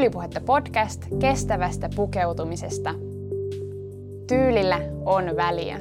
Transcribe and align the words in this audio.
Tyylipuhetta 0.00 0.40
podcast 0.40 1.02
kestävästä 1.20 1.88
pukeutumisesta. 1.96 2.94
Tyylillä 4.28 4.78
on 5.04 5.36
väliä. 5.36 5.80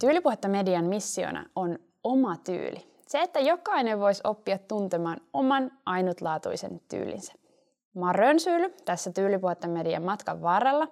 Tyylipuhetta 0.00 0.48
median 0.48 0.84
missiona 0.84 1.44
on 1.56 1.78
oma 2.04 2.36
tyyli. 2.36 2.86
Se, 3.06 3.22
että 3.22 3.40
jokainen 3.40 4.00
voisi 4.00 4.20
oppia 4.24 4.58
tuntemaan 4.58 5.20
oman 5.32 5.70
ainutlaatuisen 5.86 6.80
tyylinsä. 6.90 7.32
Mä 7.94 8.06
oon 8.06 8.14
Rönsyily 8.14 8.74
tässä 8.84 9.12
Tyylipuhetta 9.12 9.68
median 9.68 10.02
matkan 10.02 10.42
varrella 10.42 10.88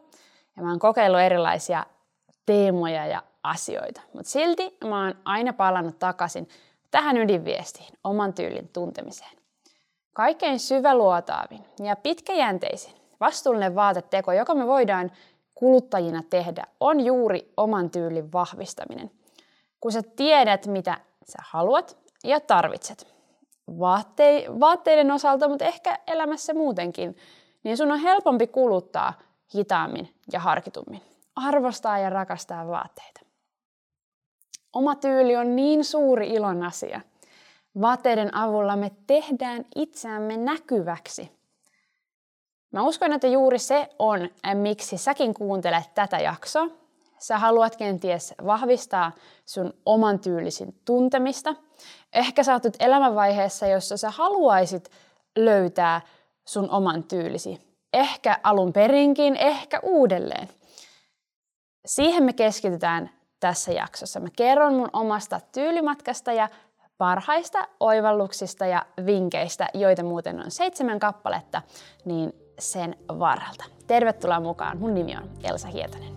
ja 0.57 0.63
mä 0.63 0.71
oon 0.71 0.79
kokeillut 0.79 1.21
erilaisia 1.21 1.87
teemoja 2.47 3.07
ja 3.07 3.23
asioita. 3.51 4.01
Mutta 4.13 4.31
silti 4.31 4.77
mä 4.85 5.05
oon 5.05 5.15
aina 5.25 5.53
palannut 5.53 5.99
takaisin 5.99 6.49
tähän 6.91 7.17
ydinviestiin, 7.17 7.95
oman 8.05 8.35
tyylin 8.35 8.69
tuntemiseen. 8.69 9.37
Kaikkein 10.13 10.61
syväluotaavin 10.61 11.65
ja 11.85 11.97
pitkäjänteisin 11.97 12.95
vastuullinen 13.21 13.75
vaateteko, 13.75 14.33
joka 14.33 14.55
me 14.55 14.67
voidaan 14.67 15.13
kuluttajina 15.55 16.23
tehdä, 16.31 16.65
on 16.81 17.01
juuri 17.01 17.53
oman 17.57 17.91
tyylin 17.91 18.33
vahvistaminen. 18.33 19.11
Kun 19.81 19.93
sä 19.93 20.03
tiedät, 20.17 20.67
mitä 20.67 20.99
sä 21.25 21.39
haluat 21.43 21.99
ja 22.25 22.41
tarvitset, 22.41 23.15
vaatte- 23.69 24.61
vaatteiden 24.61 25.11
osalta, 25.11 25.49
mutta 25.49 25.65
ehkä 25.65 25.99
elämässä 26.07 26.55
muutenkin, 26.55 27.17
niin 27.63 27.77
sun 27.77 27.93
on 27.93 27.99
helpompi 27.99 28.47
kuluttaa 28.47 29.15
hitaammin 29.55 30.15
ja 30.33 30.41
harkitummin. 30.41 31.03
Arvostaa 31.37 31.99
ja 31.99 32.11
rakastaa 32.11 32.69
vaatteita. 32.69 33.26
Oma 34.77 34.95
tyyli 34.95 35.37
on 35.37 35.57
niin 35.57 35.85
suuri 35.85 36.29
ilon 36.29 36.63
asia. 36.63 37.01
Vaatteiden 37.81 38.35
avulla 38.35 38.77
me 38.77 38.91
tehdään 39.07 39.65
itseämme 39.77 40.37
näkyväksi. 40.37 41.33
Mä 42.73 42.83
uskon, 42.83 43.13
että 43.13 43.27
juuri 43.27 43.59
se 43.59 43.89
on, 43.99 44.29
miksi 44.55 44.99
säkin 44.99 45.35
kuuntelet 45.35 45.95
tätä 45.95 46.19
jaksoa. 46.19 46.69
Sä 47.19 47.39
haluat 47.39 47.77
kenties 47.77 48.35
vahvistaa 48.47 49.13
sun 49.47 49.75
oman 49.87 50.19
tyylisin 50.19 50.81
tuntemista. 50.85 51.55
Ehkä 52.13 52.43
sä 52.43 52.53
oot 52.53 52.63
elämänvaiheessa, 52.81 53.67
jossa 53.67 53.97
sä 53.97 54.11
haluaisit 54.11 54.91
löytää 55.37 56.01
sun 56.45 56.71
oman 56.71 57.03
tyylisi. 57.03 57.61
Ehkä 57.93 58.41
alun 58.43 58.73
perinkin, 58.73 59.37
ehkä 59.37 59.81
uudelleen. 59.83 60.49
Siihen 61.87 62.25
me 62.25 62.33
keskitytään 62.33 63.16
tässä 63.41 63.73
jaksossa. 63.73 64.21
Mä 64.21 64.29
kerron 64.37 64.75
mun 64.75 64.91
omasta 64.93 65.41
tyylimatkasta 65.53 66.33
ja 66.33 66.49
parhaista 66.99 67.69
oivalluksista 67.81 68.67
ja 68.67 68.87
vinkkeistä, 69.07 69.69
joita 69.75 70.03
muuten 70.03 70.41
on 70.45 70.51
seitsemän 70.51 70.99
kappaletta, 70.99 71.63
niin 72.05 72.33
sen 72.59 72.97
varalta. 73.09 73.65
Tervetuloa 73.87 74.41
mukaan. 74.41 74.79
Mun 74.79 74.95
nimi 74.95 75.17
on 75.17 75.31
Elsa 75.45 75.69
Hietanen. 75.69 76.17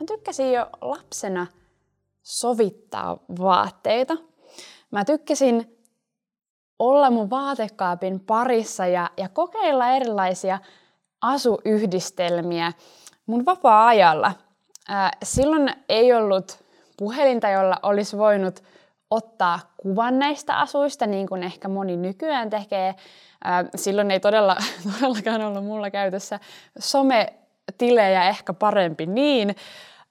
Mä 0.00 0.06
tykkäsin 0.06 0.52
jo 0.52 0.66
lapsena 0.80 1.46
sovittaa 2.22 3.18
vaatteita. 3.40 4.16
Mä 4.90 5.04
tykkäsin 5.04 5.81
olla 6.82 7.10
mun 7.10 7.30
vaatekaapin 7.30 8.20
parissa 8.20 8.86
ja, 8.86 9.10
ja 9.16 9.28
kokeilla 9.28 9.90
erilaisia 9.90 10.58
asuyhdistelmiä 11.20 12.72
mun 13.26 13.46
vapaa-ajalla. 13.46 14.32
Silloin 15.22 15.72
ei 15.88 16.12
ollut 16.12 16.64
puhelinta, 16.98 17.48
jolla 17.48 17.76
olisi 17.82 18.18
voinut 18.18 18.62
ottaa 19.10 19.60
kuvan 19.76 20.18
näistä 20.18 20.58
asuista, 20.58 21.06
niin 21.06 21.28
kuin 21.28 21.42
ehkä 21.42 21.68
moni 21.68 21.96
nykyään 21.96 22.50
tekee. 22.50 22.94
Silloin 23.76 24.10
ei 24.10 24.20
todella, 24.20 24.56
todellakaan 24.92 25.42
ollut 25.42 25.64
mulla 25.64 25.90
käytössä 25.90 26.40
sometilejä, 26.78 28.28
ehkä 28.28 28.52
parempi 28.52 29.06
niin. 29.06 29.56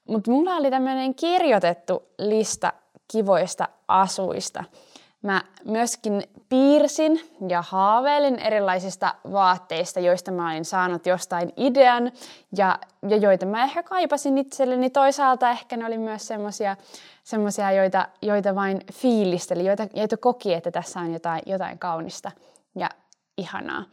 Mutta 0.07 0.31
mulla 0.31 0.55
oli 0.55 0.69
tämmöinen 0.69 1.15
kirjoitettu 1.15 2.03
lista 2.17 2.73
kivoista 3.11 3.67
asuista– 3.87 4.63
Mä 5.21 5.43
myöskin 5.65 6.23
piirsin 6.49 7.21
ja 7.49 7.61
haaveilin 7.61 8.39
erilaisista 8.39 9.15
vaatteista, 9.31 9.99
joista 9.99 10.31
mä 10.31 10.51
olin 10.51 10.65
saanut 10.65 11.05
jostain 11.05 11.53
idean 11.57 12.11
ja, 12.57 12.79
ja 13.07 13.17
joita 13.17 13.45
mä 13.45 13.63
ehkä 13.63 13.83
kaipasin 13.83 14.37
itselleni. 14.37 14.89
Toisaalta 14.89 15.49
ehkä 15.49 15.77
ne 15.77 15.85
oli 15.85 15.97
myös 15.97 16.27
semmosia, 16.27 16.75
semmosia 17.23 17.71
joita, 17.71 18.07
joita 18.21 18.55
vain 18.55 18.81
fiilisteli, 18.93 19.65
joita, 19.65 19.87
joita 19.93 20.17
koki, 20.17 20.53
että 20.53 20.71
tässä 20.71 20.99
on 20.99 21.13
jotain, 21.13 21.41
jotain 21.45 21.79
kaunista 21.79 22.31
ja 22.75 22.89
ihanaa. 23.37 23.85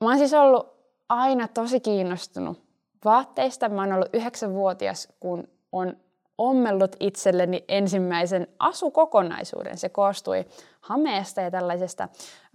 Mä 0.00 0.08
oon 0.08 0.18
siis 0.18 0.34
ollut 0.34 0.76
aina 1.08 1.48
tosi 1.48 1.80
kiinnostunut 1.80 2.62
vaatteista. 3.04 3.68
Mä 3.68 3.80
oon 3.80 3.92
ollut 3.92 4.14
yhdeksänvuotias, 4.14 5.08
kun 5.20 5.48
on 5.72 5.96
ommellut 6.38 6.96
itselleni 7.00 7.64
ensimmäisen 7.68 8.46
asukokonaisuuden. 8.58 9.78
Se 9.78 9.88
koostui 9.88 10.44
hameesta 10.80 11.40
ja 11.40 11.50
tällaisesta 11.50 12.02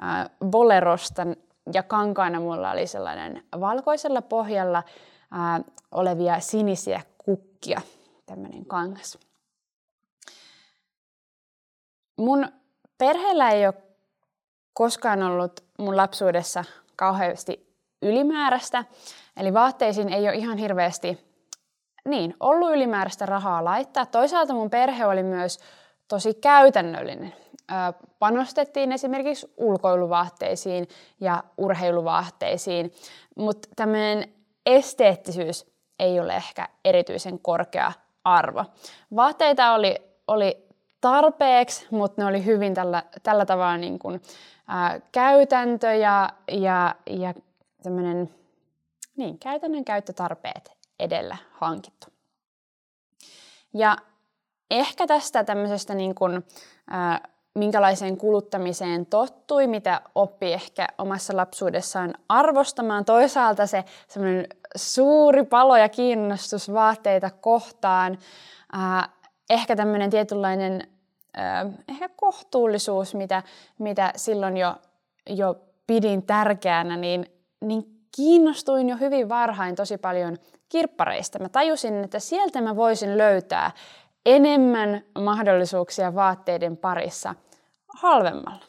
äh, 0.03 0.29
bolerosta 0.45 1.27
ja 1.73 1.83
kankaana 1.83 2.39
mulla 2.39 2.71
oli 2.71 2.87
sellainen 2.87 3.43
valkoisella 3.59 4.21
pohjalla 4.21 4.77
äh, 4.77 5.73
olevia 5.91 6.39
sinisiä 6.39 7.01
kukkia, 7.17 7.81
tämmöinen 8.25 8.65
kangas. 8.65 9.19
Mun 12.17 12.47
perheellä 12.97 13.49
ei 13.49 13.67
ole 13.67 13.73
koskaan 14.73 15.23
ollut 15.23 15.63
mun 15.77 15.97
lapsuudessa 15.97 16.63
kauheasti 16.95 17.71
ylimääräistä, 18.01 18.85
eli 19.37 19.53
vaatteisiin 19.53 20.09
ei 20.09 20.27
ole 20.27 20.35
ihan 20.35 20.57
hirveästi 20.57 21.30
niin, 22.07 22.35
ollut 22.39 22.71
ylimääräistä 22.71 23.25
rahaa 23.25 23.63
laittaa. 23.63 24.05
Toisaalta 24.05 24.53
mun 24.53 24.69
perhe 24.69 25.05
oli 25.05 25.23
myös 25.23 25.59
tosi 26.07 26.33
käytännöllinen. 26.33 27.33
Panostettiin 28.19 28.91
esimerkiksi 28.91 29.53
ulkoiluvaatteisiin 29.57 30.87
ja 31.19 31.43
urheiluvaatteisiin, 31.57 32.93
mutta 33.35 33.67
tämmöinen 33.75 34.33
esteettisyys 34.65 35.71
ei 35.99 36.19
ole 36.19 36.35
ehkä 36.35 36.69
erityisen 36.85 37.39
korkea 37.39 37.91
arvo. 38.23 38.65
Vaatteita 39.15 39.73
oli, 39.73 39.95
oli 40.27 40.67
tarpeeksi, 41.01 41.87
mutta 41.91 42.21
ne 42.21 42.27
oli 42.27 42.45
hyvin 42.45 42.73
tällä, 42.73 43.03
tällä 43.23 43.45
tavalla 43.45 43.77
niin 43.77 43.99
kuin, 43.99 44.21
ää, 44.67 44.99
käytäntö 45.11 45.93
ja, 45.93 46.29
ja, 46.51 46.95
ja 47.09 47.33
tämmöinen, 47.83 48.29
niin, 49.17 49.39
käytännön 49.39 49.85
käyttötarpeet 49.85 50.80
edellä 51.01 51.37
hankittu. 51.51 52.07
Ja 53.73 53.97
ehkä 54.71 55.07
tästä 55.07 55.43
tämmöisestä 55.43 55.95
niin 55.95 56.15
kuin, 56.15 56.45
ää, 56.89 57.27
minkälaiseen 57.55 58.17
kuluttamiseen 58.17 59.05
tottui, 59.05 59.67
mitä 59.67 60.01
oppi 60.15 60.53
ehkä 60.53 60.87
omassa 60.97 61.37
lapsuudessaan 61.37 62.13
arvostamaan. 62.29 63.05
Toisaalta 63.05 63.67
se 63.67 63.83
semmoinen 64.07 64.47
suuri 64.75 65.45
palo 65.45 65.77
ja 65.77 65.89
kiinnostus 65.89 66.73
vaatteita 66.73 67.29
kohtaan, 67.29 68.17
ää, 68.73 69.09
ehkä 69.49 69.75
tämmöinen 69.75 70.09
tietynlainen 70.09 70.87
ää, 71.33 71.65
ehkä 71.89 72.09
kohtuullisuus, 72.09 73.15
mitä, 73.15 73.43
mitä 73.79 74.13
silloin 74.15 74.57
jo, 74.57 74.75
jo 75.29 75.55
pidin 75.87 76.23
tärkeänä, 76.23 76.97
niin, 76.97 77.25
niin 77.61 77.83
kiinnostuin 78.15 78.89
jo 78.89 78.97
hyvin 78.97 79.29
varhain 79.29 79.75
tosi 79.75 79.97
paljon 79.97 80.37
kirppareista. 80.71 81.39
Mä 81.39 81.49
tajusin, 81.49 82.03
että 82.03 82.19
sieltä 82.19 82.61
mä 82.61 82.75
voisin 82.75 83.17
löytää 83.17 83.71
enemmän 84.25 85.03
mahdollisuuksia 85.19 86.15
vaatteiden 86.15 86.77
parissa 86.77 87.35
halvemmalla. 88.01 88.65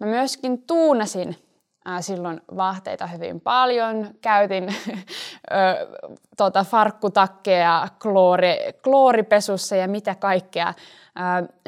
Mä 0.00 0.06
myöskin 0.06 0.62
tuunasin 0.62 1.36
silloin 2.00 2.40
vaatteita 2.56 3.06
hyvin 3.06 3.40
paljon. 3.40 4.14
Käytin 4.20 4.68
tota, 6.36 6.64
farkkutakkeja 6.64 7.88
kloori, 8.02 8.56
klooripesussa 8.84 9.76
ja 9.76 9.88
mitä 9.88 10.14
kaikkea. 10.14 10.74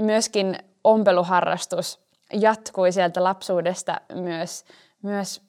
Myöskin 0.00 0.58
ompeluharrastus 0.84 2.00
jatkui 2.32 2.93
sieltä 2.93 3.25
lapsuudesta 3.25 4.00
myös, 4.14 4.64
myös 5.02 5.43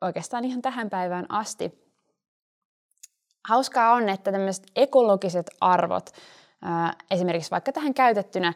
oikeastaan 0.00 0.44
ihan 0.44 0.62
tähän 0.62 0.90
päivään 0.90 1.26
asti 1.28 1.83
hauskaa 3.48 3.92
on, 3.92 4.08
että 4.08 4.32
tämmöiset 4.32 4.66
ekologiset 4.76 5.50
arvot, 5.60 6.10
esimerkiksi 7.10 7.50
vaikka 7.50 7.72
tähän 7.72 7.94
käytettynä 7.94 8.52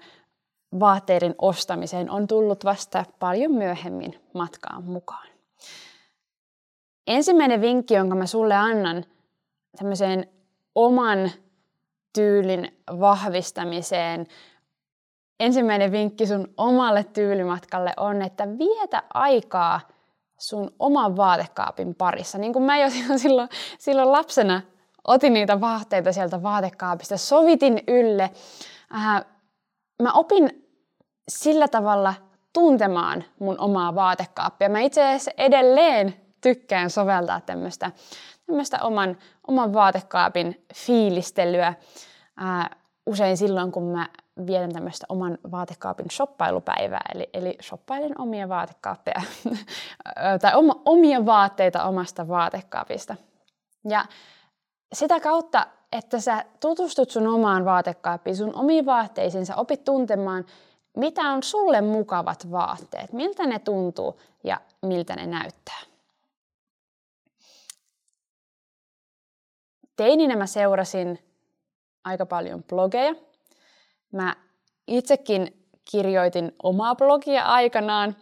vaatteiden 0.81 1.35
ostamiseen, 1.38 2.11
on 2.11 2.26
tullut 2.26 2.64
vasta 2.64 3.05
paljon 3.19 3.52
myöhemmin 3.52 4.20
matkaan 4.35 4.85
mukaan. 4.85 5.29
ensimmäinen 7.06 7.61
vinkki, 7.61 7.94
jonka 7.94 8.14
mä 8.14 8.26
sulle 8.26 8.55
annan 8.55 9.05
tämmöiseen 9.79 10.29
oman 10.75 11.31
tyylin 12.14 12.82
vahvistamiseen, 13.00 14.26
ensimmäinen 15.40 15.93
vinkki 15.93 16.26
sun 16.26 16.55
omalle 16.56 17.05
tyylimatkalle 17.05 17.93
on, 17.96 18.23
että 18.23 18.49
vietä 18.58 19.02
aikaa 19.14 19.81
sun 20.38 20.70
oman 20.79 21.17
vaatekaapin 21.17 21.94
parissa. 21.94 22.38
Niin 22.38 22.52
kuin 22.52 22.62
mä 22.62 22.79
jo 22.79 22.90
silloin, 23.17 23.49
silloin 23.79 24.12
lapsena 24.12 24.62
otin 25.08 25.34
niitä 25.34 25.60
vaatteita 25.60 26.12
sieltä 26.12 26.43
vaatekaapista, 26.43 27.16
sovitin 27.16 27.82
ylle. 27.88 28.31
Äh, 28.94 29.25
mä 30.02 30.12
opin 30.12 30.69
sillä 31.28 31.69
tavalla 31.69 32.14
tuntemaan 32.52 33.25
mun 33.38 33.60
omaa 33.60 33.94
vaatekaappia. 33.94 34.69
Mä 34.69 34.81
itse 34.81 35.06
asiassa 35.06 35.31
edelleen 35.37 36.14
tykkään 36.40 36.90
soveltaa 36.90 37.40
tämmöistä, 37.40 37.90
oman, 38.82 39.16
oman 39.46 39.72
vaatekaapin 39.72 40.64
fiilistelyä. 40.75 41.75
Ää, 42.37 42.76
usein 43.06 43.37
silloin, 43.37 43.72
kun 43.72 43.82
mä 43.82 44.08
vietän 44.46 44.72
tämmöistä 44.72 45.06
oman 45.08 45.38
vaatekaapin 45.50 46.11
shoppailupäivää, 46.11 47.02
eli, 47.14 47.31
eli 47.32 47.56
shoppailen 47.62 48.20
omia 48.20 48.49
vaatekaappeja, 48.49 49.22
tai 50.43 50.52
omia 50.84 51.26
vaatteita 51.26 51.84
omasta 51.84 52.28
vaatekaapista. 52.28 53.16
Ja 53.88 54.04
sitä 54.93 55.20
kautta, 55.20 55.67
että 55.93 56.20
sä 56.20 56.44
tutustut 56.61 57.11
sun 57.11 57.26
omaan 57.26 57.64
vaatekaappiin, 57.64 58.37
sun 58.37 58.55
omiin 58.55 58.87
vaatteisiin, 58.87 59.46
sä 59.46 59.56
opit 59.56 59.85
tuntemaan, 59.85 60.46
mitä 60.96 61.23
on 61.23 61.43
sulle 61.43 61.81
mukavat 61.81 62.50
vaatteet, 62.50 63.12
miltä 63.12 63.46
ne 63.46 63.58
tuntuu 63.58 64.20
ja 64.44 64.61
miltä 64.82 65.17
ne 65.17 65.26
näyttää. 65.26 65.81
Teininä 69.96 70.37
mä 70.37 70.46
seurasin 70.46 71.19
aika 72.05 72.26
paljon 72.26 72.64
blogeja. 72.64 73.14
Mä 74.12 74.37
itsekin 74.87 75.69
kirjoitin 75.90 76.52
omaa 76.62 76.94
blogia 76.94 77.44
aikanaan. 77.44 78.17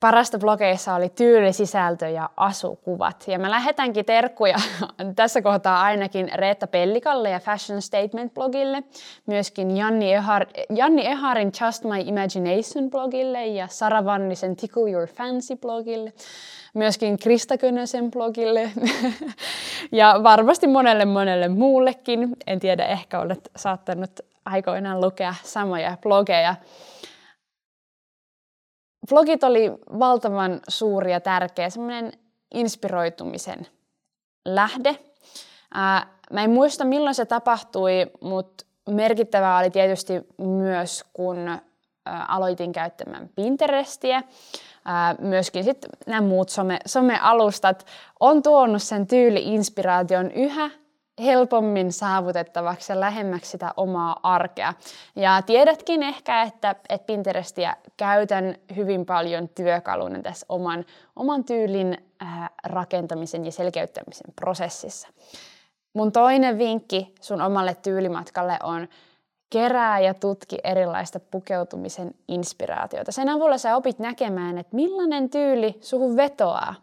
Parasta 0.00 0.38
blogeissa 0.38 0.94
oli 0.94 1.08
tyylisisältö 1.08 2.08
ja 2.08 2.30
asukuvat. 2.36 3.24
Ja 3.28 3.38
mä 3.38 3.50
lähetänkin 3.50 4.04
terkkuja 4.04 4.56
tässä 5.16 5.42
kohtaa 5.42 5.82
ainakin 5.82 6.30
Reetta 6.34 6.66
Pellikalle 6.66 7.30
ja 7.30 7.40
Fashion 7.40 7.82
Statement 7.82 8.34
blogille, 8.34 8.82
myöskin 9.26 9.76
Janni, 9.76 10.12
Ehar, 10.12 10.46
Janni 10.70 11.06
Eharin 11.06 11.52
Just 11.60 11.84
My 11.84 12.00
Imagination 12.00 12.90
blogille 12.90 13.46
ja 13.46 13.66
Sara 13.66 14.04
Vannisen 14.04 14.56
Tickle 14.56 14.90
Your 14.90 15.06
Fancy 15.08 15.56
blogille, 15.56 16.12
myöskin 16.74 17.18
Krista 17.18 17.58
Könösen 17.58 18.10
blogille 18.10 18.70
ja 19.92 20.20
varmasti 20.22 20.66
monelle 20.66 21.04
monelle 21.04 21.48
muullekin. 21.48 22.36
En 22.46 22.60
tiedä, 22.60 22.86
ehkä 22.86 23.20
olet 23.20 23.50
saattanut 23.56 24.20
aikoinaan 24.44 25.00
lukea 25.00 25.34
samoja 25.42 25.96
blogeja. 26.02 26.54
Vlogit 29.10 29.44
oli 29.44 29.72
valtavan 29.98 30.60
suuri 30.68 31.12
ja 31.12 31.20
tärkeä 31.20 31.70
semmoinen 31.70 32.12
inspiroitumisen 32.54 33.66
lähde. 34.44 34.98
Ää, 35.74 36.06
mä 36.32 36.44
en 36.44 36.50
muista 36.50 36.84
milloin 36.84 37.14
se 37.14 37.24
tapahtui, 37.24 38.06
mutta 38.20 38.66
merkittävää 38.90 39.58
oli 39.58 39.70
tietysti 39.70 40.12
myös, 40.38 41.04
kun 41.12 41.48
ää, 41.48 41.60
aloitin 42.28 42.72
käyttämään 42.72 43.30
Pinterestiä. 43.36 44.22
Ää, 44.84 45.14
myöskin 45.18 45.64
sitten 45.64 45.90
nämä 46.06 46.20
muut 46.20 46.48
some, 46.48 46.78
somealustat 46.86 47.86
on 48.20 48.42
tuonut 48.42 48.82
sen 48.82 49.06
tyyli-inspiraation 49.06 50.30
yhä 50.30 50.70
helpommin 51.20 51.92
saavutettavaksi 51.92 52.92
ja 52.92 53.00
lähemmäksi 53.00 53.50
sitä 53.50 53.74
omaa 53.76 54.20
arkea. 54.22 54.74
Ja 55.16 55.42
tiedätkin 55.42 56.02
ehkä, 56.02 56.42
että, 56.42 56.76
että 56.88 57.06
Pinterestiä 57.06 57.76
käytän 57.96 58.54
hyvin 58.76 59.06
paljon 59.06 59.48
työkaluna 59.48 60.22
tässä 60.22 60.46
oman, 60.48 60.84
oman 61.16 61.44
tyylin 61.44 61.98
äh, 62.22 62.50
rakentamisen 62.64 63.44
ja 63.44 63.52
selkeyttämisen 63.52 64.34
prosessissa. 64.36 65.08
Mun 65.94 66.12
toinen 66.12 66.58
vinkki 66.58 67.14
sun 67.20 67.42
omalle 67.42 67.74
tyylimatkalle 67.74 68.58
on 68.62 68.88
kerää 69.50 70.00
ja 70.00 70.14
tutki 70.14 70.58
erilaista 70.64 71.20
pukeutumisen 71.20 72.14
inspiraatiota. 72.28 73.12
Sen 73.12 73.28
avulla 73.28 73.58
sä 73.58 73.76
opit 73.76 73.98
näkemään, 73.98 74.58
että 74.58 74.76
millainen 74.76 75.30
tyyli 75.30 75.78
suhun 75.80 76.16
vetoaa. 76.16 76.74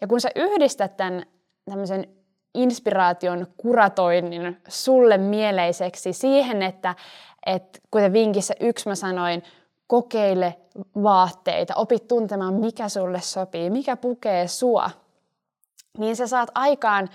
Ja 0.00 0.06
kun 0.06 0.20
sä 0.20 0.30
yhdistät 0.34 0.96
tämän 0.96 1.22
tämmöisen 1.64 2.21
inspiraation 2.54 3.46
kuratoinnin 3.56 4.56
sulle 4.68 5.18
mieleiseksi 5.18 6.12
siihen, 6.12 6.62
että, 6.62 6.94
että 7.46 7.78
kuten 7.90 8.12
vinkissä 8.12 8.54
yksi 8.60 8.88
mä 8.88 8.94
sanoin, 8.94 9.42
kokeile 9.86 10.56
vaatteita, 11.02 11.74
opit 11.76 12.08
tuntemaan 12.08 12.54
mikä 12.54 12.88
sulle 12.88 13.20
sopii, 13.20 13.70
mikä 13.70 13.96
pukee 13.96 14.48
sua, 14.48 14.90
niin 15.98 16.16
sä 16.16 16.26
saat 16.26 16.50
aikaan 16.54 17.08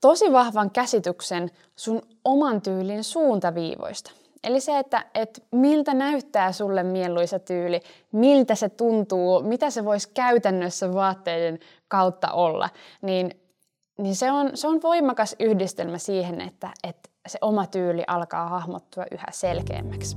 tosi 0.00 0.32
vahvan 0.32 0.70
käsityksen 0.70 1.50
sun 1.76 2.02
oman 2.24 2.62
tyylin 2.62 3.04
suuntaviivoista. 3.04 4.10
Eli 4.44 4.60
se, 4.60 4.78
että, 4.78 5.04
että 5.14 5.40
miltä 5.50 5.94
näyttää 5.94 6.52
sulle 6.52 6.82
mieluisa 6.82 7.38
tyyli, 7.38 7.80
miltä 8.12 8.54
se 8.54 8.68
tuntuu, 8.68 9.42
mitä 9.42 9.70
se 9.70 9.84
voisi 9.84 10.10
käytännössä 10.14 10.94
vaatteiden 10.94 11.58
kautta 11.88 12.32
olla, 12.32 12.68
niin 13.02 13.40
niin 13.98 14.16
se 14.16 14.32
on, 14.32 14.50
se 14.54 14.68
on 14.68 14.82
voimakas 14.82 15.36
yhdistelmä 15.40 15.98
siihen, 15.98 16.40
että, 16.40 16.70
että 16.84 17.10
se 17.28 17.38
oma 17.40 17.66
tyyli 17.66 18.04
alkaa 18.06 18.48
hahmottua 18.48 19.04
yhä 19.10 19.26
selkeämmäksi. 19.30 20.16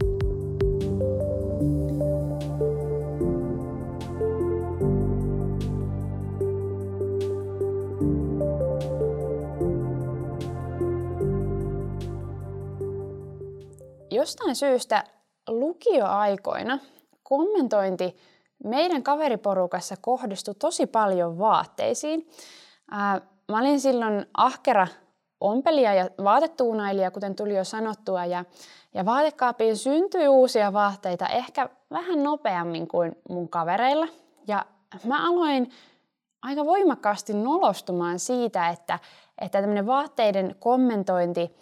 Jostain 14.12 14.56
syystä 14.56 15.04
lukioaikoina 15.48 16.80
kommentointi 17.24 18.18
meidän 18.64 19.04
kaveriporukassa 19.04 19.96
kohdistui 20.02 20.56
tosi 20.56 20.86
paljon 20.86 21.38
vaatteisiin 21.38 22.30
mä 23.50 23.60
olin 23.60 23.80
silloin 23.80 24.26
ahkera 24.34 24.88
ompelija 25.40 25.94
ja 25.94 26.10
vaatetuunailija, 26.24 27.12
kuten 27.12 27.36
tuli 27.36 27.56
jo 27.56 27.64
sanottua, 27.64 28.26
ja, 28.26 28.46
ja 28.94 29.06
vaatekaappiin 29.06 29.78
syntyi 29.78 30.28
uusia 30.28 30.74
vaatteita 30.74 31.28
ehkä 31.28 31.70
vähän 31.92 32.24
nopeammin 32.24 32.88
kuin 32.88 33.16
mun 33.30 33.50
kavereilla. 33.50 34.08
Ja 34.48 34.66
mä 35.04 35.30
aloin 35.30 35.72
aika 36.42 36.66
voimakkaasti 36.66 37.34
nolostumaan 37.34 38.20
siitä, 38.20 38.70
että, 38.70 39.00
että 39.42 39.62
tämmöinen 39.62 39.88
vaatteiden 39.88 40.56
kommentointi 40.60 41.56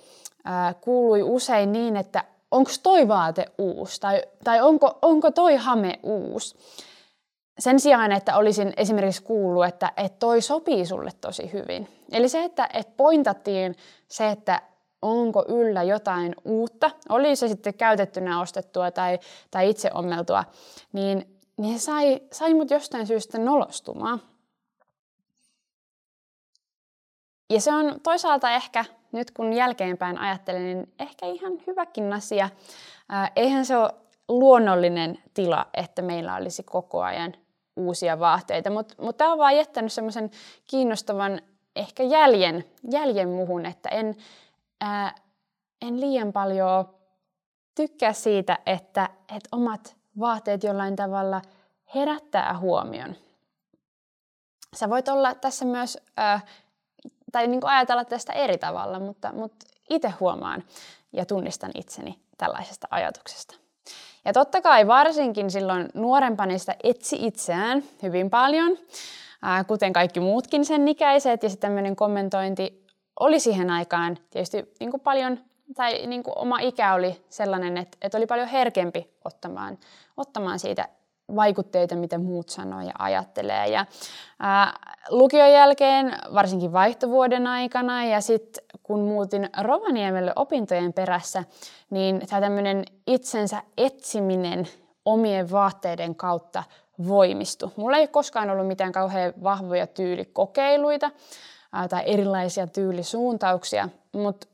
ää, 0.43 0.73
kuului 0.73 1.21
usein 1.23 1.71
niin, 1.71 1.97
että 1.97 2.23
onko 2.51 2.71
toi 2.83 3.07
vaate 3.07 3.45
uusi 3.57 4.01
tai, 4.01 4.23
tai 4.43 4.61
onko, 4.61 4.99
onko 5.01 5.31
toi 5.31 5.55
hame 5.55 5.99
uusi 6.03 6.55
sen 7.59 7.79
sijaan, 7.79 8.11
että 8.11 8.37
olisin 8.37 8.73
esimerkiksi 8.77 9.23
kuullut, 9.23 9.65
että, 9.65 9.91
että 9.97 10.19
toi 10.19 10.41
sopii 10.41 10.85
sulle 10.85 11.11
tosi 11.21 11.53
hyvin. 11.53 11.87
Eli 12.11 12.29
se, 12.29 12.43
että, 12.43 12.69
että 12.73 12.93
pointattiin 12.97 13.75
se, 14.07 14.29
että 14.29 14.61
onko 15.01 15.45
yllä 15.47 15.83
jotain 15.83 16.35
uutta, 16.45 16.91
oli 17.09 17.35
se 17.35 17.47
sitten 17.47 17.73
käytettynä 17.73 18.41
ostettua 18.41 18.91
tai, 18.91 19.19
tai 19.51 19.69
itse 19.69 19.89
ommeltua, 19.93 20.43
niin, 20.93 21.39
niin 21.57 21.79
se 21.79 21.85
sai, 21.85 22.21
sai 22.31 22.53
mut 22.53 22.71
jostain 22.71 23.07
syystä 23.07 23.39
nolostumaan. 23.39 24.21
Ja 27.49 27.61
se 27.61 27.73
on 27.73 27.99
toisaalta 28.03 28.51
ehkä, 28.51 28.85
nyt 29.11 29.31
kun 29.31 29.53
jälkeenpäin 29.53 30.17
ajattelen, 30.17 30.63
niin 30.63 30.93
ehkä 30.99 31.25
ihan 31.25 31.53
hyväkin 31.67 32.13
asia. 32.13 32.49
Ää, 33.09 33.31
eihän 33.35 33.65
se 33.65 33.77
ole 33.77 33.93
luonnollinen 34.27 35.19
tila, 35.33 35.65
että 35.73 36.01
meillä 36.01 36.35
olisi 36.35 36.63
koko 36.63 37.01
ajan 37.01 37.33
uusia 37.77 38.19
vaatteita, 38.19 38.69
mutta 38.69 38.95
mut 39.01 39.17
tämä 39.17 39.31
on 39.31 39.37
vaan 39.37 39.55
jättänyt 39.55 39.93
semmoisen 39.93 40.31
kiinnostavan 40.69 41.41
ehkä 41.75 42.03
jäljen, 42.03 42.65
jäljen 42.91 43.29
muhun, 43.29 43.65
että 43.65 43.89
en, 43.89 44.15
ää, 44.81 45.15
en 45.81 46.01
liian 46.01 46.33
paljon 46.33 46.95
tykkää 47.75 48.13
siitä, 48.13 48.57
että, 48.65 49.09
että 49.35 49.49
omat 49.51 49.95
vaatteet 50.19 50.63
jollain 50.63 50.95
tavalla 50.95 51.41
herättää 51.95 52.57
huomion. 52.57 53.15
Sä 54.75 54.89
voit 54.89 55.07
olla 55.07 55.35
tässä 55.35 55.65
myös, 55.65 55.97
ää, 56.17 56.39
tai 57.31 57.47
niin 57.47 57.65
ajatella 57.65 58.05
tästä 58.05 58.33
eri 58.33 58.57
tavalla, 58.57 58.99
mutta, 58.99 59.33
mutta 59.33 59.65
itse 59.89 60.09
huomaan 60.19 60.63
ja 61.13 61.25
tunnistan 61.25 61.71
itseni 61.75 62.19
tällaisesta 62.37 62.87
ajatuksesta. 62.91 63.66
Ja 64.25 64.33
totta 64.33 64.61
kai 64.61 64.87
varsinkin 64.87 65.51
silloin 65.51 65.89
nuorempani 65.93 66.59
sitä 66.59 66.75
etsi 66.83 67.17
itseään 67.25 67.83
hyvin 68.03 68.29
paljon, 68.29 68.77
kuten 69.67 69.93
kaikki 69.93 70.19
muutkin 70.19 70.65
sen 70.65 70.87
ikäiset, 70.87 71.43
ja 71.43 71.49
sitten 71.49 71.69
tämmöinen 71.69 71.95
kommentointi 71.95 72.85
oli 73.19 73.39
siihen 73.39 73.69
aikaan 73.69 74.17
tietysti 74.29 74.73
niin 74.79 74.91
kuin 74.91 75.01
paljon, 75.01 75.39
tai 75.75 76.07
niin 76.07 76.23
kuin 76.23 76.37
oma 76.37 76.59
ikä 76.59 76.93
oli 76.93 77.25
sellainen, 77.29 77.77
että, 77.77 77.97
että 78.01 78.17
oli 78.17 78.25
paljon 78.25 78.47
herkempi 78.47 79.09
ottamaan, 79.25 79.77
ottamaan 80.17 80.59
siitä 80.59 80.89
vaikutteita, 81.35 81.95
mitä 81.95 82.17
muut 82.17 82.49
sanoo 82.49 82.81
ja 82.81 82.91
ajattelee. 82.99 83.67
Ja, 83.67 83.85
ää, 84.39 84.73
lukion 85.09 85.51
jälkeen, 85.51 86.17
varsinkin 86.33 86.73
vaihtovuoden 86.73 87.47
aikana 87.47 88.05
ja 88.05 88.21
sitten 88.21 88.63
kun 88.83 88.99
muutin 88.99 89.49
Rovaniemelle 89.61 90.33
opintojen 90.35 90.93
perässä, 90.93 91.43
niin 91.89 92.27
tämä 92.29 92.41
tämmöinen 92.41 92.85
itsensä 93.07 93.63
etsiminen 93.77 94.67
omien 95.05 95.51
vaatteiden 95.51 96.15
kautta 96.15 96.63
voimistu. 97.07 97.73
Mulla 97.75 97.97
ei 97.97 98.07
koskaan 98.07 98.49
ollut 98.49 98.67
mitään 98.67 98.91
kauhean 98.91 99.33
vahvoja 99.43 99.87
tyylikokeiluita 99.87 101.11
ää, 101.73 101.87
tai 101.87 102.03
erilaisia 102.05 102.67
tyylisuuntauksia, 102.67 103.89
mutta 104.13 104.47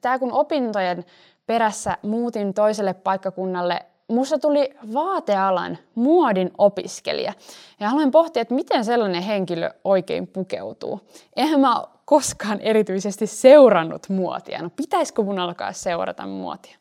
tämä 0.00 0.18
kun 0.18 0.32
opintojen 0.32 1.04
perässä 1.46 1.98
muutin 2.02 2.54
toiselle 2.54 2.94
paikkakunnalle 2.94 3.86
musta 4.08 4.38
tuli 4.38 4.70
vaatealan 4.94 5.78
muodin 5.94 6.50
opiskelija. 6.58 7.32
Ja 7.80 7.90
aloin 7.90 8.10
pohtia, 8.10 8.42
että 8.42 8.54
miten 8.54 8.84
sellainen 8.84 9.22
henkilö 9.22 9.70
oikein 9.84 10.26
pukeutuu. 10.26 11.00
Eihän 11.36 11.60
mä 11.60 11.84
koskaan 12.04 12.60
erityisesti 12.60 13.26
seurannut 13.26 14.08
muotia. 14.08 14.62
No 14.62 14.70
pitäisikö 14.70 15.22
mun 15.22 15.38
alkaa 15.38 15.72
seurata 15.72 16.26
muotia? 16.26 16.78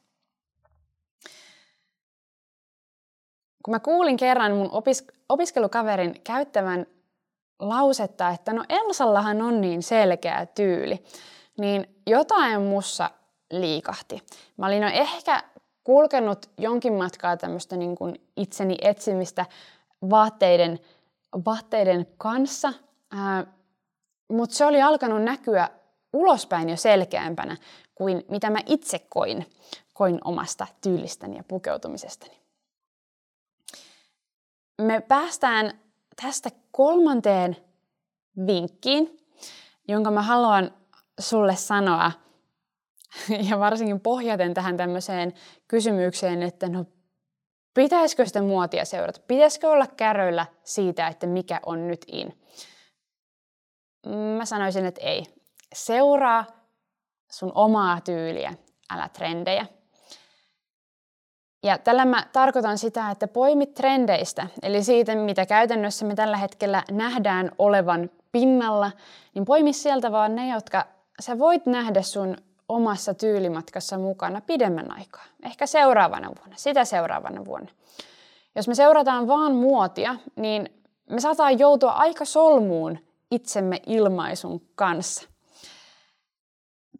Kun 3.66 3.72
mä 3.74 3.80
kuulin 3.80 4.18
kerran 4.18 4.52
mun 4.52 4.70
opis- 4.72 5.12
opiskelukaverin 5.30 6.22
käyttävän 6.24 6.86
lausetta, 7.60 8.30
että 8.30 8.54
no 8.54 8.64
Elsallahan 8.70 9.42
on 9.42 9.62
niin 9.62 9.84
selkeä 9.84 10.46
tyyli, 10.46 11.04
niin 11.58 11.96
jotain 12.08 12.62
mussa 12.62 13.10
liikahti. 13.52 14.22
Mä 14.58 14.66
olin 14.66 14.84
jo 14.84 14.90
ehkä 14.90 15.44
kulkenut 15.84 16.50
jonkin 16.58 16.94
matkaa 16.94 17.38
tämmöistä 17.38 17.78
niin 17.78 17.96
kuin 17.96 18.22
itseni 18.38 18.78
etsimistä 18.82 19.46
vaatteiden, 20.10 20.80
vaatteiden 21.46 22.08
kanssa, 22.18 22.74
mutta 24.30 24.56
se 24.56 24.66
oli 24.66 24.82
alkanut 24.82 25.24
näkyä 25.24 25.70
ulospäin 26.14 26.70
jo 26.70 26.78
selkeämpänä 26.78 27.58
kuin 27.96 28.26
mitä 28.30 28.50
mä 28.50 28.60
itse 28.66 29.00
koin, 29.00 29.46
koin 29.94 30.20
omasta 30.24 30.68
tyylistäni 30.82 31.38
ja 31.38 31.44
pukeutumisestani. 31.44 32.38
Me 34.82 35.02
päästään 35.02 35.80
tästä 36.22 36.50
kolmanteen 36.72 37.58
vinkkiin, 38.48 39.20
jonka 39.88 40.12
mä 40.12 40.22
haluan 40.22 40.74
sulle 41.20 41.56
sanoa– 41.56 42.12
ja 43.50 43.60
varsinkin 43.60 44.00
pohjaten 44.00 44.54
tähän 44.54 44.78
tämmöiseen 44.78 45.34
kysymykseen, 45.68 46.44
että 46.44 46.70
no 46.70 46.86
pitäisikö 47.74 48.26
sitä 48.26 48.42
muotia 48.42 48.86
seurata? 48.86 49.22
Pitäisikö 49.28 49.70
olla 49.70 49.88
kärryillä 49.88 50.46
siitä, 50.64 51.08
että 51.08 51.28
mikä 51.28 51.60
on 51.66 51.88
nyt 51.88 52.06
in? 52.08 52.40
Mä 54.38 54.46
sanoisin, 54.46 54.86
että 54.86 55.02
ei. 55.02 55.24
Seuraa 55.74 56.46
sun 57.32 57.52
omaa 57.56 58.02
tyyliä, 58.02 58.54
älä 58.90 59.10
trendejä. 59.10 59.66
Ja 61.64 61.78
tällä 61.78 62.06
mä 62.06 62.26
tarkoitan 62.34 62.78
sitä, 62.78 63.12
että 63.12 63.28
poimit 63.28 63.74
trendeistä, 63.74 64.48
eli 64.62 64.84
siitä, 64.84 65.16
mitä 65.16 65.46
käytännössä 65.46 66.06
me 66.06 66.16
tällä 66.16 66.38
hetkellä 66.38 66.84
nähdään 66.92 67.52
olevan 67.58 68.10
pinnalla, 68.32 68.92
niin 69.36 69.46
poimi 69.46 69.74
sieltä 69.74 70.12
vaan 70.12 70.36
ne, 70.36 70.50
jotka 70.50 70.88
sä 71.20 71.40
voit 71.40 71.66
nähdä 71.66 72.02
sun 72.02 72.38
omassa 72.76 73.14
tyylimatkassa 73.14 73.98
mukana 73.98 74.42
pidemmän 74.42 74.92
aikaa. 74.92 75.24
Ehkä 75.44 75.66
seuraavana 75.66 76.32
vuonna, 76.38 76.56
sitä 76.58 76.86
seuraavana 76.86 77.46
vuonna. 77.46 77.70
Jos 78.56 78.68
me 78.68 78.76
seurataan 78.76 79.28
vaan 79.28 79.56
muotia, 79.56 80.16
niin 80.36 80.70
me 81.10 81.20
saataan 81.20 81.60
joutua 81.60 81.92
aika 81.92 82.26
solmuun 82.26 83.00
itsemme 83.32 83.82
ilmaisun 83.86 84.62
kanssa. 84.76 85.30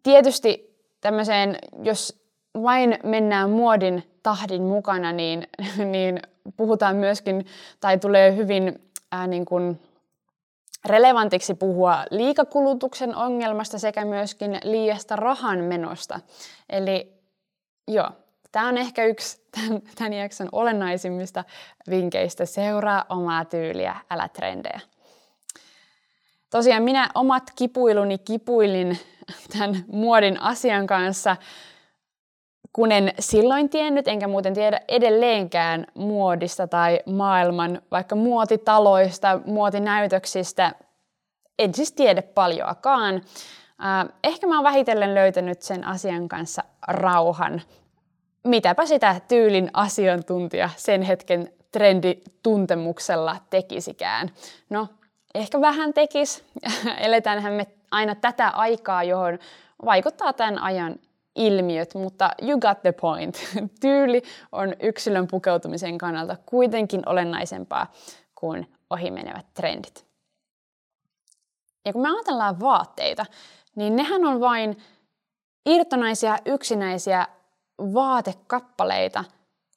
Tietysti 0.02 0.78
tämmöiseen, 1.00 1.58
jos 1.82 2.24
vain 2.62 2.98
mennään 3.04 3.50
muodin 3.50 4.18
tahdin 4.22 4.62
mukana, 4.62 5.12
niin, 5.12 5.48
niin 5.92 6.22
puhutaan 6.56 6.96
myöskin, 6.96 7.46
tai 7.80 7.98
tulee 7.98 8.36
hyvin 8.36 8.90
ää, 9.12 9.26
niin 9.26 9.44
kuin 9.44 9.80
relevantiksi 10.84 11.54
puhua 11.54 12.04
liikakulutuksen 12.10 13.16
ongelmasta 13.16 13.78
sekä 13.78 14.04
myöskin 14.04 14.58
liiasta 14.62 15.16
rahan 15.16 15.58
menosta. 15.58 16.20
Eli 16.70 17.12
joo, 17.88 18.10
tämä 18.52 18.68
on 18.68 18.78
ehkä 18.78 19.04
yksi 19.04 19.46
tämän, 19.50 19.82
tämän 19.94 20.12
jakson 20.12 20.48
olennaisimmista 20.52 21.44
vinkkeistä. 21.90 22.46
Seuraa 22.46 23.04
omaa 23.08 23.44
tyyliä, 23.44 23.96
älä 24.10 24.28
trendejä. 24.28 24.80
Tosiaan 26.50 26.82
minä 26.82 27.10
omat 27.14 27.42
kipuiluni 27.56 28.18
kipuilin 28.18 28.98
tämän 29.52 29.84
muodin 29.86 30.40
asian 30.40 30.86
kanssa 30.86 31.36
kun 32.74 32.92
en 32.92 33.12
silloin 33.18 33.68
tiennyt, 33.68 34.08
enkä 34.08 34.28
muuten 34.28 34.54
tiedä 34.54 34.80
edelleenkään 34.88 35.86
muodista 35.94 36.66
tai 36.66 37.00
maailman 37.06 37.82
vaikka 37.90 38.16
muotitaloista, 38.16 39.40
muotinäytöksistä, 39.46 40.72
en 41.58 41.74
siis 41.74 41.92
tiedä 41.92 42.22
paljoakaan. 42.22 43.22
Ehkä 44.24 44.46
mä 44.46 44.54
oon 44.54 44.64
vähitellen 44.64 45.14
löytänyt 45.14 45.62
sen 45.62 45.86
asian 45.86 46.28
kanssa 46.28 46.64
rauhan. 46.88 47.62
Mitäpä 48.44 48.86
sitä 48.86 49.20
tyylin 49.28 49.70
asiantuntija 49.72 50.70
sen 50.76 51.02
hetken 51.02 51.52
trendituntemuksella 51.72 53.36
tekisikään. 53.50 54.30
No, 54.70 54.88
ehkä 55.34 55.60
vähän 55.60 55.94
tekis. 55.94 56.44
Eletäänhän 56.98 57.52
me 57.52 57.66
aina 57.90 58.14
tätä 58.14 58.48
aikaa, 58.48 59.04
johon 59.04 59.38
vaikuttaa 59.84 60.32
tämän 60.32 60.58
ajan 60.58 60.96
ilmiöt, 61.34 61.94
mutta 61.94 62.30
you 62.42 62.60
got 62.60 62.82
the 62.82 62.92
point. 62.92 63.36
Tyyli 63.80 64.22
on 64.52 64.74
yksilön 64.82 65.26
pukeutumisen 65.26 65.98
kannalta 65.98 66.36
kuitenkin 66.46 67.08
olennaisempaa 67.08 67.92
kuin 68.34 68.72
ohimenevät 68.90 69.46
trendit. 69.54 70.06
Ja 71.84 71.92
kun 71.92 72.02
me 72.02 72.08
ajatellaan 72.08 72.60
vaatteita, 72.60 73.26
niin 73.76 73.96
nehän 73.96 74.24
on 74.24 74.40
vain 74.40 74.76
irtonaisia 75.66 76.38
yksinäisiä 76.46 77.26
vaatekappaleita 77.78 79.24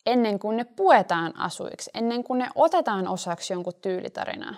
ennen 0.05 0.39
kuin 0.39 0.57
ne 0.57 0.63
puetaan 0.63 1.39
asuiksi, 1.39 1.91
ennen 1.93 2.23
kuin 2.23 2.37
ne 2.37 2.49
otetaan 2.55 3.07
osaksi 3.07 3.53
jonkun 3.53 3.73
tyylitarinaa. 3.81 4.55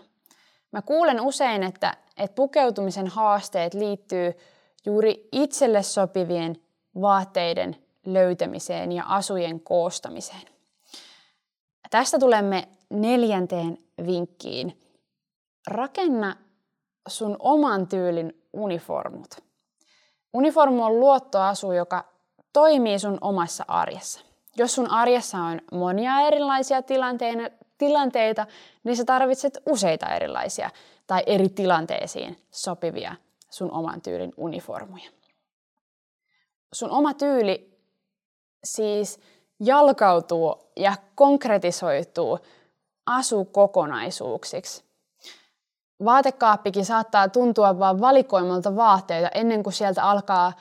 Mä 0.71 0.81
kuulen 0.81 1.21
usein, 1.21 1.63
että, 1.63 1.97
että 2.17 2.35
pukeutumisen 2.35 3.07
haasteet 3.07 3.73
liittyy 3.73 4.33
juuri 4.85 5.27
itselle 5.31 5.83
sopivien 5.83 6.57
vaatteiden 7.01 7.75
löytämiseen 8.05 8.91
ja 8.91 9.03
asujen 9.07 9.59
koostamiseen. 9.59 10.41
Tästä 11.89 12.19
tulemme 12.19 12.67
neljänteen 12.89 13.77
vinkkiin. 14.05 14.81
Rakenna 15.67 16.35
sun 17.07 17.35
oman 17.39 17.87
tyylin 17.87 18.41
uniformut. 18.53 19.29
Uniformu 20.33 20.83
on 20.83 20.99
luottoasu, 20.99 21.71
joka 21.71 22.05
toimii 22.53 22.99
sun 22.99 23.17
omassa 23.21 23.65
arjessa. 23.67 24.21
Jos 24.57 24.75
sun 24.75 24.91
arjessa 24.91 25.37
on 25.37 25.61
monia 25.71 26.21
erilaisia 26.21 26.81
tilanteita, 27.77 28.47
niin 28.83 28.97
sä 28.97 29.05
tarvitset 29.05 29.57
useita 29.65 30.15
erilaisia 30.15 30.69
tai 31.07 31.23
eri 31.25 31.49
tilanteisiin 31.49 32.37
sopivia 32.51 33.15
sun 33.49 33.71
oman 33.71 34.01
tyylin 34.01 34.33
uniformuja 34.37 35.18
sun 36.73 36.91
oma 36.91 37.13
tyyli 37.13 37.79
siis 38.63 39.19
jalkautuu 39.59 40.71
ja 40.75 40.93
konkretisoituu 41.15 42.39
asukokonaisuuksiksi. 43.05 44.83
Vaatekaappikin 46.05 46.85
saattaa 46.85 47.29
tuntua 47.29 47.79
vain 47.79 48.01
valikoimalta 48.01 48.75
vaatteita 48.75 49.29
ennen 49.29 49.63
kuin 49.63 49.73
sieltä 49.73 50.03
alkaa 50.03 50.53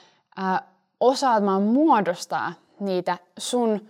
osaamaan 1.00 1.62
muodostaa 1.62 2.52
niitä 2.80 3.18
sun 3.38 3.88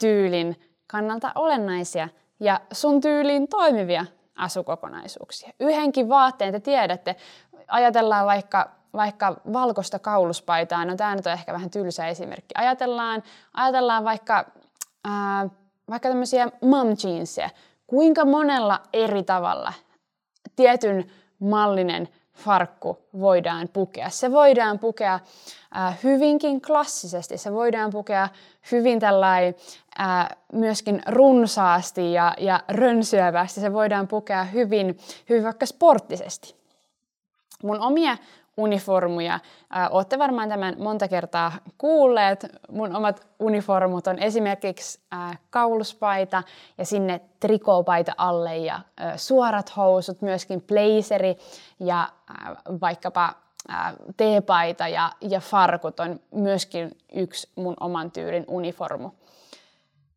tyylin 0.00 0.60
kannalta 0.86 1.32
olennaisia 1.34 2.08
ja 2.40 2.60
sun 2.72 3.00
tyyliin 3.00 3.48
toimivia 3.48 4.06
asukokonaisuuksia. 4.36 5.52
Yhdenkin 5.60 6.08
vaatteen 6.08 6.52
te 6.52 6.60
tiedätte, 6.60 7.16
ajatellaan 7.68 8.26
vaikka 8.26 8.77
vaikka 8.92 9.40
valkoista 9.52 9.98
kauluspaitaa, 9.98 10.84
no 10.84 10.96
tämä 10.96 11.14
nyt 11.14 11.26
on 11.26 11.32
ehkä 11.32 11.52
vähän 11.52 11.70
tylsä 11.70 12.06
esimerkki. 12.06 12.54
Ajatellaan, 12.54 13.22
ajatellaan 13.54 14.04
vaikka 14.04 14.44
ää, 15.04 15.48
vaikka 15.90 16.08
tämmöisiä 16.08 16.48
mom 16.62 16.88
jeansia, 17.04 17.50
kuinka 17.86 18.24
monella 18.24 18.80
eri 18.92 19.22
tavalla 19.22 19.72
tietyn 20.56 21.10
mallinen 21.38 22.08
farkku 22.38 22.98
voidaan 23.20 23.68
pukea. 23.72 24.10
Se 24.10 24.32
voidaan 24.32 24.78
pukea 24.78 25.20
äh, 25.76 25.98
hyvinkin 26.02 26.60
klassisesti, 26.60 27.38
se 27.38 27.52
voidaan 27.52 27.90
pukea 27.90 28.28
hyvin 28.72 29.00
tällai, 29.00 29.54
äh, 30.00 30.28
myöskin 30.52 31.02
runsaasti 31.06 32.12
ja, 32.12 32.34
ja 32.38 32.60
rönsyävästi, 32.68 33.60
se 33.60 33.72
voidaan 33.72 34.08
pukea 34.08 34.44
hyvin, 34.44 34.98
hyvin 35.28 35.44
vaikka 35.44 35.66
sporttisesti. 35.66 36.58
Mun 37.62 37.80
omia 37.80 38.16
uniformuja. 38.58 39.40
Olette 39.90 40.18
varmaan 40.18 40.48
tämän 40.48 40.74
monta 40.78 41.08
kertaa 41.08 41.52
kuulleet. 41.78 42.46
Mun 42.70 42.96
omat 42.96 43.26
uniformut 43.38 44.06
on 44.06 44.18
esimerkiksi 44.18 45.00
kauluspaita 45.50 46.42
ja 46.78 46.84
sinne 46.84 47.20
trikopaita 47.40 48.12
alle 48.16 48.56
ja 48.56 48.80
suorat 49.16 49.76
housut, 49.76 50.22
myöskin 50.22 50.62
blazeri 50.62 51.36
ja 51.80 52.08
vaikkapa 52.80 53.34
teepaita 54.16 54.88
ja, 54.88 55.12
ja 55.20 55.40
farkut 55.40 56.00
on 56.00 56.20
myöskin 56.34 56.96
yksi 57.14 57.48
mun 57.56 57.74
oman 57.80 58.10
tyylin 58.10 58.44
uniformu. 58.48 59.10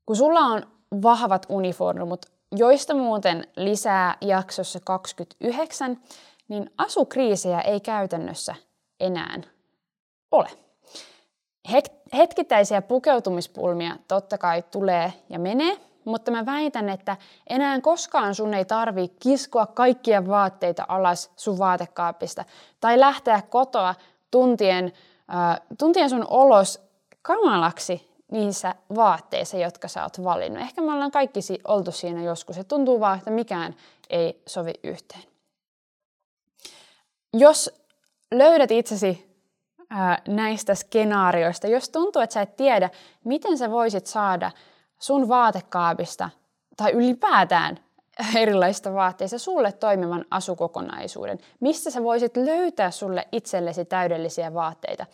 Kun 0.05 0.15
sulla 0.15 0.39
on 0.39 0.62
vahvat 1.01 1.45
uniformut, 1.50 2.25
joista 2.51 2.93
muuten 2.93 3.48
lisää 3.55 4.17
jaksossa 4.21 4.79
29, 4.83 6.01
niin 6.51 6.70
asukriisejä 6.77 7.62
ei 7.62 7.79
käytännössä 7.79 8.55
enää 9.00 9.41
ole. 10.31 10.50
Hetkittäisiä 12.17 12.81
pukeutumispulmia 12.81 13.96
totta 14.08 14.38
kai 14.38 14.63
tulee 14.72 15.13
ja 15.29 15.39
menee, 15.39 15.77
mutta 16.05 16.31
mä 16.31 16.46
väitän, 16.46 16.89
että 16.89 17.17
enää 17.50 17.81
koskaan 17.81 18.36
sun 18.36 18.53
ei 18.53 18.65
tarvi 18.65 19.08
kiskoa 19.20 19.65
kaikkia 19.65 20.27
vaatteita 20.27 20.86
alas 20.88 21.31
sun 21.36 21.58
vaatekaapista 21.58 22.46
tai 22.79 23.00
lähteä 23.00 23.41
kotoa 23.50 23.96
tuntien, 24.31 24.93
äh, 25.36 25.62
tuntien 25.77 26.10
sun 26.10 26.25
olos 26.29 26.81
kamalaksi 27.22 28.12
niissä 28.31 28.75
vaatteissa, 28.96 29.58
jotka 29.58 29.88
sä 29.88 30.03
oot 30.03 30.24
valinnut. 30.24 30.62
Ehkä 30.62 30.81
me 30.81 30.93
ollaan 30.93 31.12
kaikki 31.12 31.39
oltu 31.67 31.91
siinä 31.91 32.24
joskus 32.24 32.58
ja 32.58 32.63
tuntuu 32.63 33.00
vaan, 33.00 33.17
että 33.17 33.31
mikään 33.31 33.75
ei 34.10 34.41
sovi 34.48 34.74
yhteen. 34.84 35.31
Jos 37.34 37.82
löydät 38.32 38.72
itsesi 38.72 39.38
ää, 39.90 40.22
näistä 40.28 40.76
skenaarioista, 40.76 41.68
jos 41.68 41.90
tuntuu, 41.90 42.22
että 42.22 42.34
sä 42.34 42.42
et 42.42 42.56
tiedä, 42.56 42.90
miten 43.24 43.58
sä 43.58 43.72
voisit 43.72 44.08
saada 44.08 44.52
sun 45.00 45.28
vaatekaapista 45.28 46.30
tai 46.78 46.92
ylipäätään 46.92 47.80
erilaisista 48.36 48.94
vaatteista 48.94 49.40
sulle 49.40 49.72
toimivan 49.72 50.26
asukokonaisuuden, 50.32 51.40
mistä 51.60 51.92
sä 51.92 52.04
voisit 52.04 52.38
löytää 52.38 52.92
sulle 52.92 53.28
itsellesi 53.32 53.86
täydellisiä 53.86 54.54
vaatteita, 54.54 55.06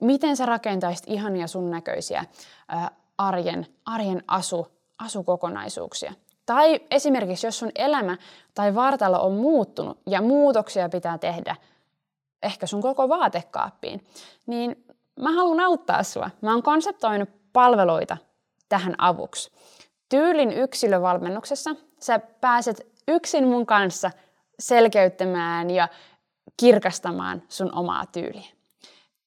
miten 0.00 0.36
sä 0.36 0.46
rakentaisit 0.46 1.04
ihania 1.08 1.46
sun 1.46 1.70
näköisiä 1.70 2.24
ää, 2.68 2.90
arjen, 3.18 3.66
arjen 3.84 4.22
asu, 4.28 4.66
asukokonaisuuksia. 4.98 6.14
Tai 6.46 6.80
esimerkiksi, 6.90 7.46
jos 7.46 7.58
sun 7.58 7.72
elämä 7.74 8.16
tai 8.54 8.74
vartalo 8.74 9.26
on 9.26 9.32
muuttunut 9.32 9.98
ja 10.06 10.22
muutoksia 10.22 10.88
pitää 10.88 11.18
tehdä 11.18 11.56
ehkä 12.42 12.66
sun 12.66 12.82
koko 12.82 13.08
vaatekaappiin, 13.08 14.06
niin 14.46 14.84
mä 15.20 15.32
haluan 15.32 15.60
auttaa 15.60 16.02
sua. 16.02 16.30
Mä 16.40 16.52
oon 16.52 16.62
konseptoinut 16.62 17.28
palveluita 17.52 18.16
tähän 18.68 18.94
avuksi. 18.98 19.52
Tyylin 20.08 20.52
yksilövalmennuksessa 20.52 21.76
sä 22.00 22.18
pääset 22.18 22.86
yksin 23.08 23.48
mun 23.48 23.66
kanssa 23.66 24.10
selkeyttämään 24.58 25.70
ja 25.70 25.88
kirkastamaan 26.56 27.42
sun 27.48 27.74
omaa 27.74 28.06
tyyliä. 28.06 28.48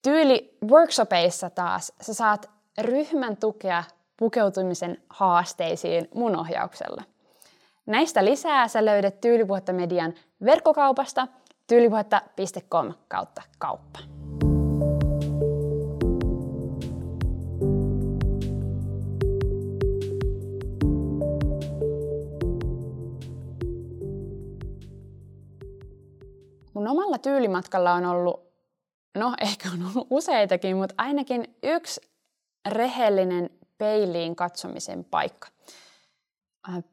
Tyyli 0.01 0.57
workshopeissa 0.69 1.49
taas 1.49 1.93
sä 2.01 2.13
saat 2.13 2.49
ryhmän 2.77 3.37
tukea 3.37 3.83
pukeutumisen 4.17 4.97
haasteisiin 5.09 6.07
mun 6.13 6.35
ohjauksella. 6.35 7.03
Näistä 7.85 8.25
lisää 8.25 8.67
sä 8.67 8.85
löydät 8.85 9.21
Tyylipuhetta 9.21 9.73
median 9.73 10.13
verkkokaupasta 10.45 11.27
tyylipuhetta.com 11.67 12.93
kautta 13.07 13.41
kauppa. 13.59 13.99
Mun 26.73 26.87
omalla 26.87 27.17
tyylimatkalla 27.17 27.93
on 27.93 28.05
ollut, 28.05 28.53
no 29.17 29.33
ehkä 29.41 29.69
on 29.73 29.89
ollut 29.91 30.07
useitakin, 30.09 30.77
mutta 30.77 30.95
ainakin 30.97 31.55
yksi 31.63 32.01
rehellinen 32.69 33.49
peiliin 33.77 34.35
katsomisen 34.35 35.03
paikka. 35.03 35.47
Äh, 36.69 36.83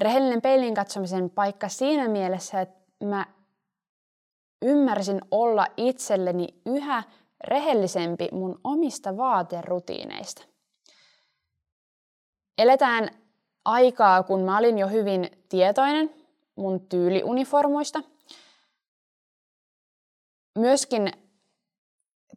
rehellinen 0.00 0.42
peiliin 0.42 0.74
katsomisen 0.74 1.30
paikka 1.30 1.68
siinä 1.68 2.08
mielessä, 2.08 2.60
että 2.60 3.04
mä 3.04 3.26
ymmärsin 4.62 5.20
olla 5.30 5.66
itselleni 5.76 6.48
yhä 6.66 7.02
rehellisempi 7.44 8.28
mun 8.32 8.60
omista 8.64 9.16
vaaterutiineista. 9.16 10.42
Eletään 12.58 13.08
aikaa, 13.64 14.22
kun 14.22 14.40
mä 14.40 14.58
olin 14.58 14.78
jo 14.78 14.88
hyvin 14.88 15.30
tietoinen 15.48 16.14
mun 16.56 16.80
tyyliuniformuista. 16.88 18.02
Myöskin 20.58 21.12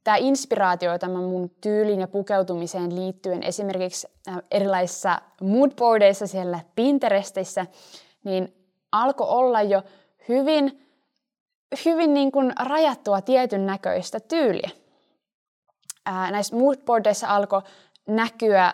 tämä 0.04 0.18
inspiraatio 0.18 0.98
tämä 0.98 1.20
mun 1.20 1.52
tyylin 1.62 2.00
ja 2.00 2.08
pukeutumiseen 2.08 2.96
liittyen 2.96 3.44
esimerkiksi 3.44 4.08
äh, 4.28 4.38
erilaisissa 4.52 5.22
moodboardeissa 5.42 6.28
siellä 6.28 6.60
Pinterestissä, 6.76 7.66
niin 8.24 8.54
alkoi 8.92 9.28
olla 9.28 9.62
jo 9.62 9.84
hyvin, 10.30 10.88
hyvin 11.86 12.14
niin 12.14 12.32
kuin 12.32 12.54
rajattua 12.60 13.22
tietyn 13.22 13.66
näköistä 13.66 14.20
tyyliä. 14.20 14.70
Ää, 16.06 16.32
näissä 16.32 16.56
moodboardeissa 16.56 17.28
alkoi 17.28 17.62
näkyä 18.08 18.74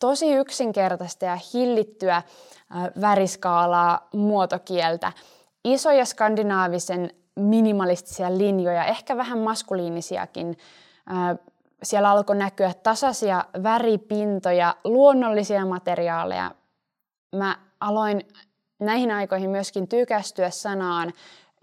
tosi 0.00 0.32
yksinkertaista 0.32 1.24
ja 1.24 1.38
hillittyä 1.54 2.22
ää, 2.70 2.90
väriskaalaa, 3.00 4.08
muotokieltä, 4.12 5.12
isoja 5.64 6.04
skandinaavisen 6.04 7.10
minimalistisia 7.36 8.38
linjoja, 8.38 8.84
ehkä 8.84 9.16
vähän 9.16 9.38
maskuliinisiakin. 9.38 10.58
Siellä 11.82 12.10
alkoi 12.10 12.36
näkyä 12.36 12.72
tasaisia 12.82 13.44
väripintoja, 13.62 14.76
luonnollisia 14.84 15.66
materiaaleja. 15.66 16.50
Mä 17.36 17.56
aloin 17.80 18.28
näihin 18.80 19.10
aikoihin 19.10 19.50
myöskin 19.50 19.88
tykästyä 19.88 20.50
sanaan 20.50 21.12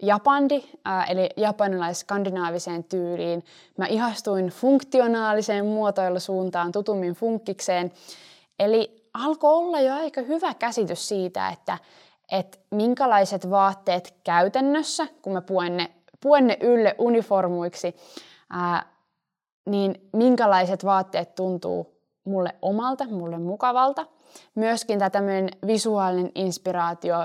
japandi, 0.02 0.64
eli 1.08 1.30
japanilais-skandinaaviseen 1.36 2.84
tyyliin. 2.84 3.44
Mä 3.78 3.86
ihastuin 3.86 4.46
funktionaaliseen 4.46 5.66
muotoilusuuntaan, 5.66 6.72
tutummin 6.72 7.14
funkkikseen. 7.14 7.92
Eli 8.58 9.08
alkoi 9.14 9.54
olla 9.54 9.80
jo 9.80 9.94
aika 9.94 10.20
hyvä 10.20 10.54
käsitys 10.54 11.08
siitä, 11.08 11.48
että 11.48 11.78
että 12.38 12.58
minkälaiset 12.70 13.50
vaatteet 13.50 14.14
käytännössä, 14.24 15.06
kun 15.22 15.32
mä 15.32 15.40
puen 15.42 15.76
ne, 15.76 15.90
puen 16.22 16.46
ne 16.46 16.56
ylle 16.60 16.94
uniformuiksi, 16.98 17.96
ää, 18.50 18.86
niin 19.66 20.08
minkälaiset 20.12 20.84
vaatteet 20.84 21.34
tuntuu 21.34 22.00
mulle 22.24 22.54
omalta, 22.62 23.04
mulle 23.04 23.38
mukavalta. 23.38 24.06
Myöskin 24.54 24.98
tämä 24.98 25.10
tämmöinen 25.10 25.48
visuaalinen 25.66 26.32
inspiraatio, 26.34 27.16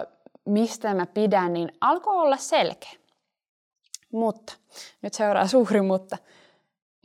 mistä 0.45 0.93
mä 0.93 1.05
pidän, 1.05 1.53
niin 1.53 1.71
alkoi 1.81 2.15
olla 2.15 2.37
selkeä. 2.37 2.91
Mutta, 4.11 4.53
nyt 5.01 5.13
seuraa 5.13 5.47
suuri 5.47 5.81
mutta, 5.81 6.17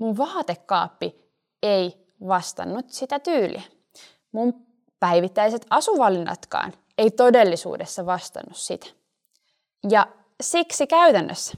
mun 0.01 0.17
vaatekaappi 0.17 1.15
ei 1.63 2.07
vastannut 2.29 2.91
sitä 2.91 3.19
tyyliä. 3.19 3.63
Mun 4.33 4.67
päivittäiset 5.01 5.67
asuvalinnatkaan 5.71 6.73
ei 6.99 7.11
todellisuudessa 7.11 8.07
vastannut 8.07 8.57
sitä. 8.57 8.87
Ja 9.91 10.07
siksi 10.41 10.87
käytännössä 10.87 11.55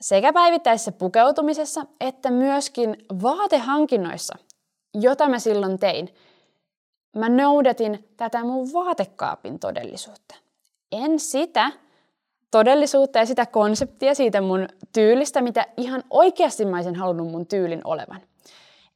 sekä 0.00 0.32
päivittäisessä 0.32 0.92
pukeutumisessa 0.92 1.86
että 2.00 2.30
myöskin 2.30 2.96
vaatehankinnoissa, 3.22 4.38
jota 4.94 5.28
mä 5.28 5.38
silloin 5.38 5.78
tein, 5.78 6.14
mä 7.16 7.28
noudatin 7.28 8.08
tätä 8.16 8.44
mun 8.44 8.72
vaatekaapin 8.72 9.58
todellisuutta. 9.58 10.34
En 10.92 11.20
sitä 11.20 11.72
todellisuutta 12.50 13.18
ja 13.18 13.26
sitä 13.26 13.46
konseptia 13.46 14.14
siitä 14.14 14.40
mun 14.40 14.68
tyylistä, 14.92 15.42
mitä 15.42 15.66
ihan 15.76 16.04
oikeasti 16.10 16.64
mä 16.64 16.76
olisin 16.76 16.96
halunnut 16.96 17.28
mun 17.28 17.46
tyylin 17.46 17.80
olevan. 17.84 18.20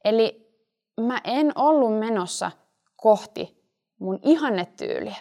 Eli 0.05 0.53
mä 1.01 1.21
en 1.23 1.51
ollut 1.55 1.99
menossa 1.99 2.51
kohti 2.95 3.62
mun 3.99 4.19
ihannetyyliä. 4.23 5.15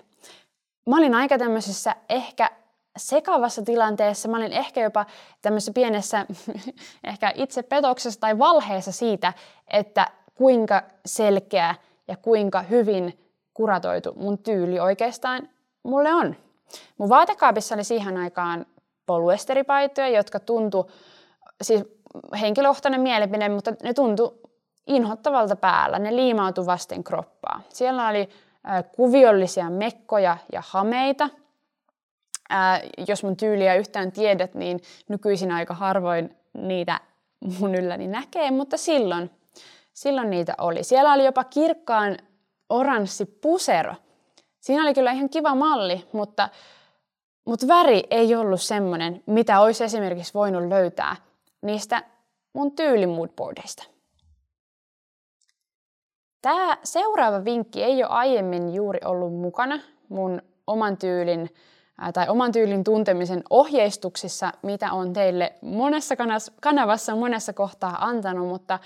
Mä 0.87 0.97
olin 0.97 1.15
aika 1.15 1.39
tämmöisessä 1.39 1.97
ehkä 2.09 2.51
sekavassa 2.97 3.63
tilanteessa, 3.63 4.29
mä 4.29 4.37
olin 4.37 4.53
ehkä 4.53 4.81
jopa 4.81 5.07
tämmöisessä 5.43 5.73
pienessä 5.73 6.27
ehkä 7.05 7.33
itse 7.35 7.63
petoksessa 7.63 8.21
tai 8.21 8.39
valheessa 8.39 8.93
siitä, 8.93 9.33
että 9.69 10.07
kuinka 10.35 10.83
selkeä 11.07 11.75
ja 12.09 12.17
kuinka 12.17 12.63
hyvin 12.63 13.19
kuratoitu 13.55 14.13
mun 14.17 14.39
tyyli 14.39 14.81
oikeastaan 14.81 15.49
mulle 15.83 16.15
on. 16.15 16.37
Mun 16.99 17.09
vaatekaapissa 17.09 17.75
oli 17.75 17.85
siihen 17.85 18.17
aikaan 18.17 18.67
poluesteripaitoja, 19.07 20.09
jotka 20.09 20.41
tuntu, 20.41 20.91
siis 21.63 21.85
henkilökohtainen 22.41 23.01
mielipide, 23.01 23.49
mutta 23.49 23.73
ne 23.83 23.95
tuntu 23.95 24.41
inhottavalta 24.87 25.57
päällä. 25.57 25.99
Ne 25.99 26.17
liimautui 26.17 26.67
vasten 26.67 27.05
kroppaa. 27.05 27.61
Siellä 27.69 28.09
oli 28.09 28.29
kuviollisia 28.97 29.71
mekkoja 29.71 30.37
ja 30.53 30.63
hameita. 30.67 31.29
Jos 33.09 33.25
mun 33.25 33.37
tyyliä 33.37 33.75
yhtään 33.75 34.13
tiedät, 34.13 34.55
niin 34.55 34.81
nykyisin 35.09 35.53
aika 35.53 35.75
harvoin 35.75 36.37
niitä 36.55 37.01
mun 37.59 37.75
ylläni 37.75 38.07
näkee, 38.07 38.51
mutta 38.51 38.77
silloin, 38.77 39.31
silloin 39.93 40.31
niitä 40.31 40.55
oli. 40.59 40.85
Siellä 40.85 41.13
oli 41.13 41.25
jopa 41.25 41.45
kirkkaan 41.45 42.17
oranssi 42.69 43.25
pusero. 43.27 43.95
Siinä 44.61 44.83
oli 44.83 44.95
kyllä 44.95 45.13
ihan 45.13 45.29
kiva 45.29 45.55
malli, 45.55 46.05
mutta, 46.13 46.49
mutta 47.45 47.69
väri 47.69 48.03
ei 48.11 48.35
ollut 48.35 48.63
semmoinen, 48.63 49.23
mitä 49.27 49.61
olisi 49.61 49.85
esimerkiksi 49.85 50.35
voinut 50.35 50.69
löytää 50.69 51.17
niistä 51.63 52.03
mun 52.53 52.73
tyylimoodboardeista. 52.73 53.92
Tämä 56.43 56.77
seuraava 56.85 57.45
vinkki 57.45 57.83
ei 57.83 58.05
ole 58.05 58.11
aiemmin 58.13 58.75
juuri 58.75 59.01
ollut 59.05 59.35
mukana 59.35 59.81
mun 60.09 60.43
oman 60.67 60.97
tyylin 60.97 61.51
tai 62.15 62.29
oman 62.29 62.53
tyylin 62.53 62.85
tuntemisen 62.85 63.43
ohjeistuksissa, 63.51 64.53
mitä 64.63 64.93
on 64.93 65.13
teille 65.13 65.53
monessa 65.61 66.15
kanavassa 66.61 67.17
monessa 67.17 67.53
kohtaa 67.53 67.97
antanut, 68.07 68.49
mutta 68.49 68.79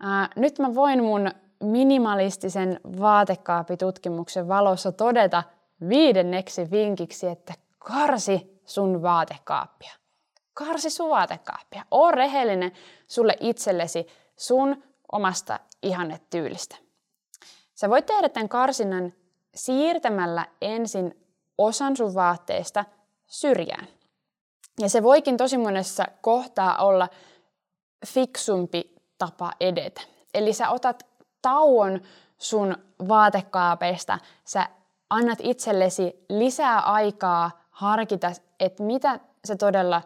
ää, 0.00 0.28
nyt 0.36 0.58
mä 0.58 0.74
voin 0.74 1.02
mun 1.02 1.30
minimalistisen 1.60 2.80
vaatekaapitutkimuksen 3.00 4.48
valossa 4.48 4.92
todeta 4.92 5.42
viidenneksi 5.88 6.70
vinkiksi, 6.70 7.26
että 7.26 7.54
karsi 7.78 8.60
sun 8.64 9.02
vaatekaappia. 9.02 9.92
Karsi 10.54 10.90
sun 10.90 11.10
vaatekaappia. 11.10 11.84
Oo 11.90 12.10
rehellinen 12.10 12.72
sulle 13.06 13.36
itsellesi 13.40 14.06
sun 14.36 14.82
omasta 15.14 15.60
ihannetyylistä. 15.82 16.76
Sä 17.74 17.90
voit 17.90 18.06
tehdä 18.06 18.28
tämän 18.28 18.48
karsinnan 18.48 19.12
siirtämällä 19.54 20.46
ensin 20.62 21.26
osan 21.58 21.96
sun 21.96 22.14
vaatteista 22.14 22.84
syrjään. 23.26 23.88
Ja 24.80 24.88
se 24.88 25.02
voikin 25.02 25.36
tosi 25.36 25.58
monessa 25.58 26.04
kohtaa 26.20 26.76
olla 26.78 27.08
fiksumpi 28.06 28.94
tapa 29.18 29.52
edetä. 29.60 30.00
Eli 30.34 30.52
sä 30.52 30.70
otat 30.70 31.06
tauon 31.42 32.00
sun 32.38 32.76
vaatekaapeista, 33.08 34.18
sä 34.44 34.68
annat 35.10 35.38
itsellesi 35.42 36.24
lisää 36.28 36.80
aikaa 36.80 37.50
harkita, 37.70 38.32
että 38.60 38.82
mitä 38.82 39.20
sä 39.46 39.56
todella 39.56 40.02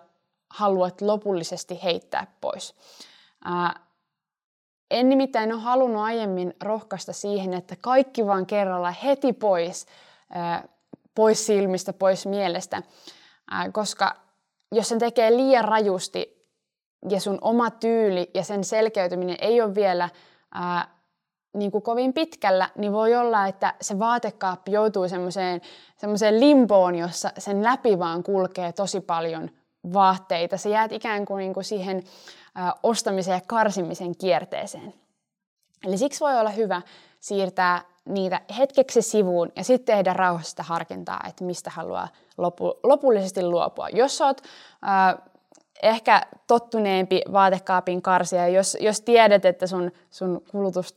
haluat 0.50 1.00
lopullisesti 1.00 1.82
heittää 1.82 2.26
pois. 2.40 2.74
En 4.90 5.08
nimittäin 5.08 5.52
ole 5.52 5.60
halunnut 5.60 6.02
aiemmin 6.02 6.54
rohkaista 6.62 7.12
siihen, 7.12 7.54
että 7.54 7.76
kaikki 7.80 8.26
vaan 8.26 8.46
kerralla 8.46 8.90
heti 8.90 9.32
pois, 9.32 9.86
pois 11.14 11.46
silmistä, 11.46 11.92
pois 11.92 12.26
mielestä, 12.26 12.82
koska 13.72 14.16
jos 14.72 14.88
sen 14.88 14.98
tekee 14.98 15.30
liian 15.30 15.64
rajusti 15.64 16.46
ja 17.08 17.20
sun 17.20 17.38
oma 17.40 17.70
tyyli 17.70 18.30
ja 18.34 18.44
sen 18.44 18.64
selkeytyminen 18.64 19.36
ei 19.40 19.60
ole 19.60 19.74
vielä 19.74 20.08
niin 21.54 21.70
kuin 21.70 21.82
kovin 21.82 22.12
pitkällä, 22.12 22.70
niin 22.76 22.92
voi 22.92 23.16
olla, 23.16 23.46
että 23.46 23.74
se 23.80 23.98
vaatekaappi 23.98 24.72
joutuu 24.72 25.08
semmoiseen, 25.08 25.60
limboon, 26.30 26.94
jossa 26.94 27.32
sen 27.38 27.64
läpi 27.64 27.98
vaan 27.98 28.22
kulkee 28.22 28.72
tosi 28.72 29.00
paljon 29.00 29.50
vaatteita. 29.92 30.56
Se 30.56 30.68
jäät 30.68 30.92
ikään 30.92 31.24
kuin, 31.24 31.38
niin 31.38 31.54
kuin 31.54 31.64
siihen 31.64 32.02
ä, 32.58 32.74
ostamisen 32.82 33.32
ja 33.32 33.40
karsimisen 33.46 34.16
kierteeseen. 34.16 34.94
Eli 35.86 35.98
siksi 35.98 36.20
voi 36.20 36.40
olla 36.40 36.50
hyvä 36.50 36.82
siirtää 37.20 37.82
niitä 38.04 38.40
hetkeksi 38.58 39.02
sivuun 39.02 39.52
ja 39.56 39.64
sitten 39.64 39.96
tehdä 39.96 40.12
rauhasta 40.12 40.62
harkintaa, 40.62 41.20
että 41.28 41.44
mistä 41.44 41.70
haluaa 41.70 42.08
lopu, 42.38 42.74
lopullisesti 42.82 43.42
luopua. 43.42 43.88
Jos 43.88 44.20
olet 44.20 44.42
äh, 44.88 45.30
ehkä 45.82 46.22
tottuneempi 46.46 47.22
vaatekaapin 47.32 48.02
karsia, 48.02 48.48
jos, 48.48 48.76
jos 48.80 49.00
tiedät, 49.00 49.44
että 49.44 49.66
sun, 49.66 49.92
sun 50.10 50.42
kulutus 50.50 50.96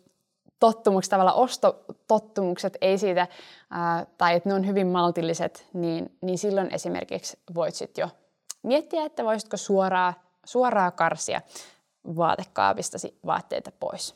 tottumukset, 0.60 1.10
tavallaan 1.10 1.38
ostotottumukset 1.38 2.78
ei 2.82 2.98
siitä, 2.98 3.28
ää, 3.72 4.06
tai 4.18 4.36
että 4.36 4.50
ne 4.50 4.56
on 4.56 4.68
hyvin 4.68 4.88
maltilliset, 4.88 5.68
niin, 5.74 6.18
niin 6.22 6.38
silloin 6.38 6.74
esimerkiksi 6.74 7.40
voit 7.56 7.76
sitten 7.76 8.02
jo 8.02 8.10
miettiä, 8.64 9.06
että 9.06 9.24
voisitko 9.24 9.58
suoraa, 9.58 10.14
suoraa 10.46 10.92
karsia 10.92 11.42
vaatekaapistasi 12.16 13.20
vaatteita 13.26 13.72
pois. 13.80 14.16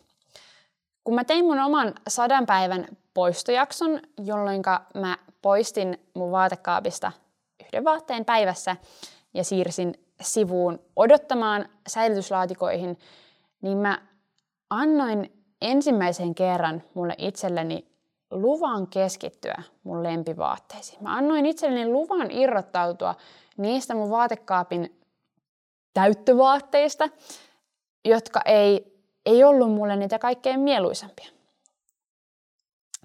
Kun 1.03 1.15
mä 1.15 1.23
tein 1.23 1.45
mun 1.45 1.59
oman 1.59 1.93
sadan 2.07 2.45
päivän 2.45 2.87
poistojakson, 3.13 3.99
jolloin 4.17 4.61
mä 4.95 5.17
poistin 5.41 5.99
mun 6.13 6.31
vaatekaapista 6.31 7.11
yhden 7.65 7.83
vaatteen 7.83 8.25
päivässä 8.25 8.75
ja 9.33 9.43
siirsin 9.43 9.93
sivuun 10.21 10.79
odottamaan 10.95 11.69
säilytyslaatikoihin, 11.87 12.99
niin 13.61 13.77
mä 13.77 14.01
annoin 14.69 15.43
ensimmäisen 15.61 16.35
kerran 16.35 16.83
mulle 16.93 17.15
itselleni 17.17 17.94
luvan 18.35 18.87
keskittyä 18.87 19.63
mun 19.83 20.03
lempivaatteisiin. 20.03 21.03
Mä 21.03 21.15
annoin 21.15 21.45
itselleni 21.45 21.91
luvan 21.91 22.31
irrottautua 22.31 23.15
niistä 23.57 23.95
mun 23.95 24.09
vaatekaapin 24.09 24.99
täyttövaatteista, 25.93 27.09
jotka 28.05 28.41
ei, 28.45 29.01
ei 29.25 29.43
ollut 29.43 29.71
mulle 29.71 29.95
niitä 29.95 30.19
kaikkein 30.19 30.59
mieluisampia. 30.59 31.29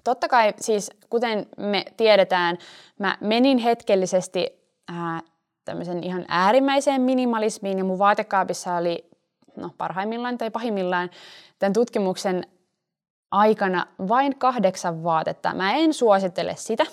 Totta 0.03 0.27
kai 0.27 0.53
siis, 0.59 0.91
kuten 1.09 1.47
me 1.57 1.85
tiedetään, 1.97 2.57
mä 2.99 3.17
menin 3.21 3.57
hetkellisesti 3.57 4.47
ää, 4.87 5.21
tämmöisen 5.65 6.03
ihan 6.03 6.25
äärimmäiseen 6.27 7.01
minimalismiin 7.01 7.77
ja 7.77 7.83
mun 7.83 7.99
vaatekaapissa 7.99 8.75
oli 8.75 9.09
no, 9.55 9.69
parhaimmillaan 9.77 10.37
tai 10.37 10.51
pahimmillaan 10.51 11.09
tämän 11.59 11.73
tutkimuksen 11.73 12.47
aikana 13.31 13.87
vain 14.07 14.39
kahdeksan 14.39 15.03
vaatetta. 15.03 15.53
Mä 15.53 15.73
en 15.73 15.93
suosittele 15.93 16.55
sitä, 16.55 16.85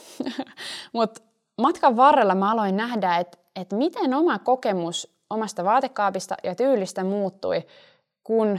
mutta 0.93 1.23
matkan 1.59 1.97
varrella 1.97 2.35
mä 2.35 2.51
aloin 2.51 2.77
nähdä, 2.77 3.17
että, 3.17 3.39
että 3.57 3.77
miten 3.77 4.15
oma 4.15 4.39
kokemus 4.39 5.19
omasta 5.31 5.65
vaatekaapista 5.65 6.35
ja 6.45 6.55
tyylistä 6.55 7.05
muuttui, 7.05 7.67
kun 8.25 8.59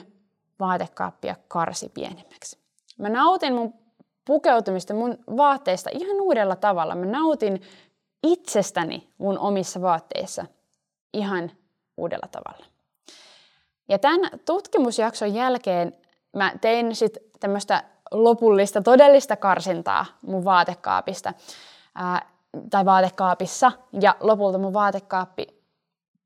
vaatekaappia 0.59 1.35
karsi 1.47 1.89
pienemmäksi. 1.89 2.59
Mä 2.97 3.09
nautin 3.09 3.53
mun 3.53 3.73
pukeutumista 4.25 4.93
mun 4.93 5.17
vaatteista 5.37 5.89
ihan 5.93 6.21
uudella 6.21 6.55
tavalla. 6.55 6.95
Mä 6.95 7.05
nautin 7.05 7.61
itsestäni 8.23 9.09
mun 9.17 9.39
omissa 9.39 9.81
vaatteissa 9.81 10.45
ihan 11.13 11.51
uudella 11.97 12.27
tavalla. 12.31 12.65
Ja 13.89 13.99
tämän 13.99 14.29
tutkimusjakson 14.45 15.33
jälkeen 15.33 15.93
mä 16.35 16.51
tein 16.61 16.95
sitten 16.95 17.28
tämmöistä 17.39 17.83
lopullista, 18.11 18.81
todellista 18.81 19.35
karsintaa 19.35 20.05
mun 20.21 20.45
vaatekaapista 20.45 21.33
ää, 21.95 22.31
tai 22.69 22.85
vaatekaapissa. 22.85 23.71
Ja 24.01 24.15
lopulta 24.19 24.57
mun 24.57 24.73
vaatekaappi 24.73 25.47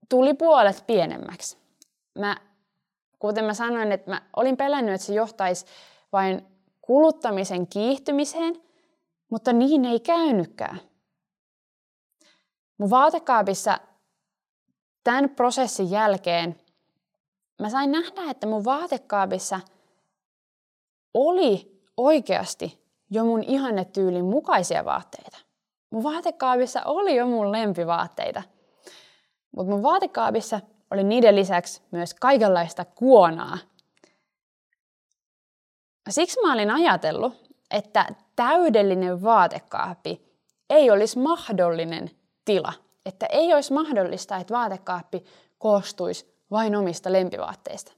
tuli 0.10 0.34
puolet 0.34 0.84
pienemmäksi. 0.88 1.58
Mä, 2.19 2.38
kuten 3.19 3.45
mä 3.45 3.54
sanoin, 3.54 3.91
että 3.91 4.12
mä 4.12 4.21
olin 4.36 4.58
pelännyt, 4.58 4.95
että 4.95 5.08
se 5.08 5.13
johtaisi 5.13 5.65
vain 6.12 6.45
kuluttamisen 6.82 7.67
kiihtymiseen, 7.67 8.62
mutta 9.30 9.54
niin 9.54 9.86
ei 9.86 9.99
käynytkään. 9.99 10.80
Mun 12.78 12.89
vaatekaapissa 12.89 13.78
tämän 15.04 15.30
prosessin 15.30 15.91
jälkeen 15.91 16.56
mä 17.62 17.69
sain 17.69 17.91
nähdä, 17.91 18.32
että 18.32 18.47
mun 18.47 18.65
vaatekaapissa 18.65 19.60
oli 21.13 21.82
oikeasti 21.97 22.84
jo 23.10 23.26
mun 23.26 23.43
ihannetyylin 23.43 24.26
mukaisia 24.26 24.86
vaatteita. 24.86 25.38
Mun 25.89 26.04
vaatekaapissa 26.04 26.82
oli 26.86 27.15
jo 27.15 27.28
mun 27.28 27.52
lempivaatteita. 27.52 28.43
Mutta 29.56 29.71
mun 29.71 29.84
vaatekaapissa 29.84 30.60
oli 30.91 31.04
niiden 31.04 31.36
lisäksi 31.36 31.82
myös 31.91 32.13
kaikenlaista 32.13 32.86
kuonaa. 32.86 33.58
Siksi 36.10 36.41
mä 36.41 36.54
olin 36.54 36.71
ajatellut, 36.71 37.34
että 37.71 38.15
täydellinen 38.36 39.23
vaatekaappi 39.23 40.34
ei 40.69 40.91
olisi 40.91 41.19
mahdollinen 41.19 42.12
tila. 42.45 42.73
Että 43.06 43.26
ei 43.26 43.54
olisi 43.54 43.73
mahdollista, 43.73 44.38
että 44.38 44.54
vaatekaappi 44.54 45.23
koostuisi 45.58 46.34
vain 46.52 46.76
omista 46.76 47.12
lempivaatteista. 47.12 47.91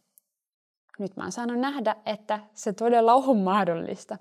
Nyt 1.00 1.18
mä 1.18 1.24
oon 1.24 1.32
saanut 1.32 1.60
nähdä, 1.60 1.96
että 2.06 2.40
se 2.54 2.74
todella 2.74 3.14
on 3.14 3.38
mahdollista. 3.38 4.18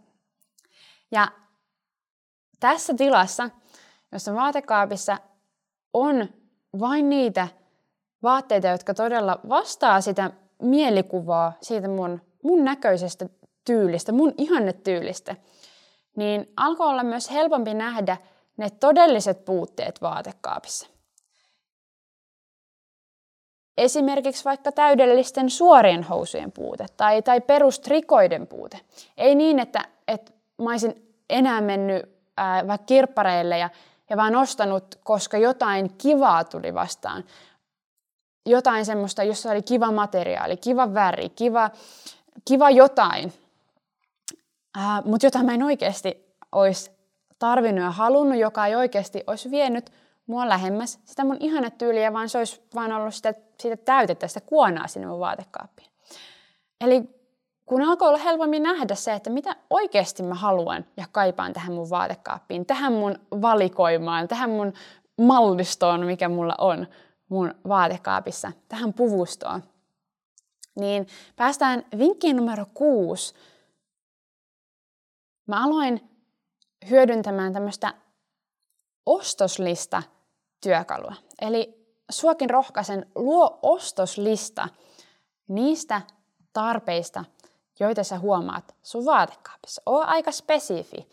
Ja 1.10 1.28
tässä 2.60 2.94
tilassa, 2.94 3.50
jossa 4.12 4.34
vaatekaapissa 4.34 5.18
on 5.92 6.28
vain 6.80 7.08
niitä 7.08 7.48
vaatteita, 8.22 8.68
jotka 8.68 8.94
todella 8.94 9.40
vastaa 9.48 10.00
sitä 10.00 10.30
mielikuvaa 10.62 11.52
siitä 11.60 11.88
mun, 11.88 12.20
mun 12.42 12.64
näköisestä 12.64 13.28
tyylistä, 13.64 14.12
mun 14.12 14.34
ihannetyylistä, 14.38 15.36
niin 16.16 16.52
alkoi 16.56 16.88
olla 16.88 17.04
myös 17.04 17.30
helpompi 17.30 17.74
nähdä 17.74 18.16
ne 18.56 18.70
todelliset 18.70 19.44
puutteet 19.44 20.02
vaatekaapissa. 20.02 20.93
Esimerkiksi 23.78 24.44
vaikka 24.44 24.72
täydellisten 24.72 25.50
suorien 25.50 26.02
housujen 26.02 26.52
puute 26.52 26.86
tai, 26.96 27.22
tai 27.22 27.40
perustrikoiden 27.40 28.46
puute. 28.46 28.80
Ei 29.16 29.34
niin, 29.34 29.58
että, 29.58 29.84
että 30.08 30.32
mä 30.62 30.70
olisin 30.70 31.16
enää 31.30 31.60
mennyt 31.60 32.02
ää, 32.36 32.66
vaikka 32.66 32.86
kirppareille 32.86 33.58
ja, 33.58 33.70
ja 34.10 34.16
vaan 34.16 34.36
ostanut, 34.36 34.94
koska 35.04 35.38
jotain 35.38 35.94
kivaa 35.98 36.44
tuli 36.44 36.74
vastaan. 36.74 37.24
Jotain 38.46 38.84
semmoista, 38.84 39.22
jossa 39.22 39.50
oli 39.50 39.62
kiva 39.62 39.92
materiaali, 39.92 40.56
kiva 40.56 40.94
väri, 40.94 41.28
kiva, 41.28 41.70
kiva 42.44 42.70
jotain. 42.70 43.32
Mutta 45.04 45.26
jota 45.26 45.42
mä 45.42 45.54
en 45.54 45.62
oikeasti 45.62 46.34
olisi 46.52 46.90
tarvinnut 47.38 47.84
ja 47.84 47.90
halunnut, 47.90 48.38
joka 48.38 48.66
ei 48.66 48.74
oikeasti 48.74 49.24
olisi 49.26 49.50
vienyt 49.50 49.90
mua 50.26 50.48
lähemmäs 50.48 50.98
sitä 51.04 51.24
mun 51.24 51.36
ihannetyyliä, 51.40 52.12
vaan 52.12 52.28
se 52.28 52.38
olisi 52.38 52.62
vaan 52.74 52.92
ollut 52.92 53.14
sitä, 53.14 53.34
sitä 53.60 53.76
täytettä, 53.76 54.28
sitä 54.28 54.40
kuonaa 54.40 54.86
sinne 54.86 55.06
mun 55.06 55.20
vaatekaappiin. 55.20 55.90
Eli 56.80 57.24
kun 57.66 57.82
alkoi 57.82 58.08
olla 58.08 58.18
helpommin 58.18 58.62
nähdä 58.62 58.94
se, 58.94 59.12
että 59.12 59.30
mitä 59.30 59.56
oikeasti 59.70 60.22
mä 60.22 60.34
haluan 60.34 60.86
ja 60.96 61.06
kaipaan 61.12 61.52
tähän 61.52 61.72
mun 61.72 61.90
vaatekaappiin, 61.90 62.66
tähän 62.66 62.92
mun 62.92 63.18
valikoimaan, 63.42 64.28
tähän 64.28 64.50
mun 64.50 64.72
mallistoon, 65.20 66.06
mikä 66.06 66.28
mulla 66.28 66.54
on 66.58 66.86
mun 67.28 67.54
vaatekaapissa, 67.68 68.52
tähän 68.68 68.92
puvustoon, 68.92 69.62
niin 70.80 71.06
päästään 71.36 71.84
vinkkiin 71.98 72.36
numero 72.36 72.66
kuusi. 72.74 73.34
Mä 75.46 75.64
aloin 75.64 76.10
hyödyntämään 76.90 77.52
tämmöistä 77.52 77.94
ostoslista 79.06 80.02
työkalua. 80.60 81.14
Eli 81.40 81.83
suokin 82.20 82.50
rohkaisen, 82.50 83.06
luo 83.14 83.58
ostoslista 83.62 84.68
niistä 85.48 86.00
tarpeista, 86.52 87.24
joita 87.80 88.04
sä 88.04 88.18
huomaat 88.18 88.74
sun 88.82 89.04
vaatekaapissa. 89.04 89.82
Oo 89.86 90.04
aika 90.06 90.32
spesifi. 90.32 91.08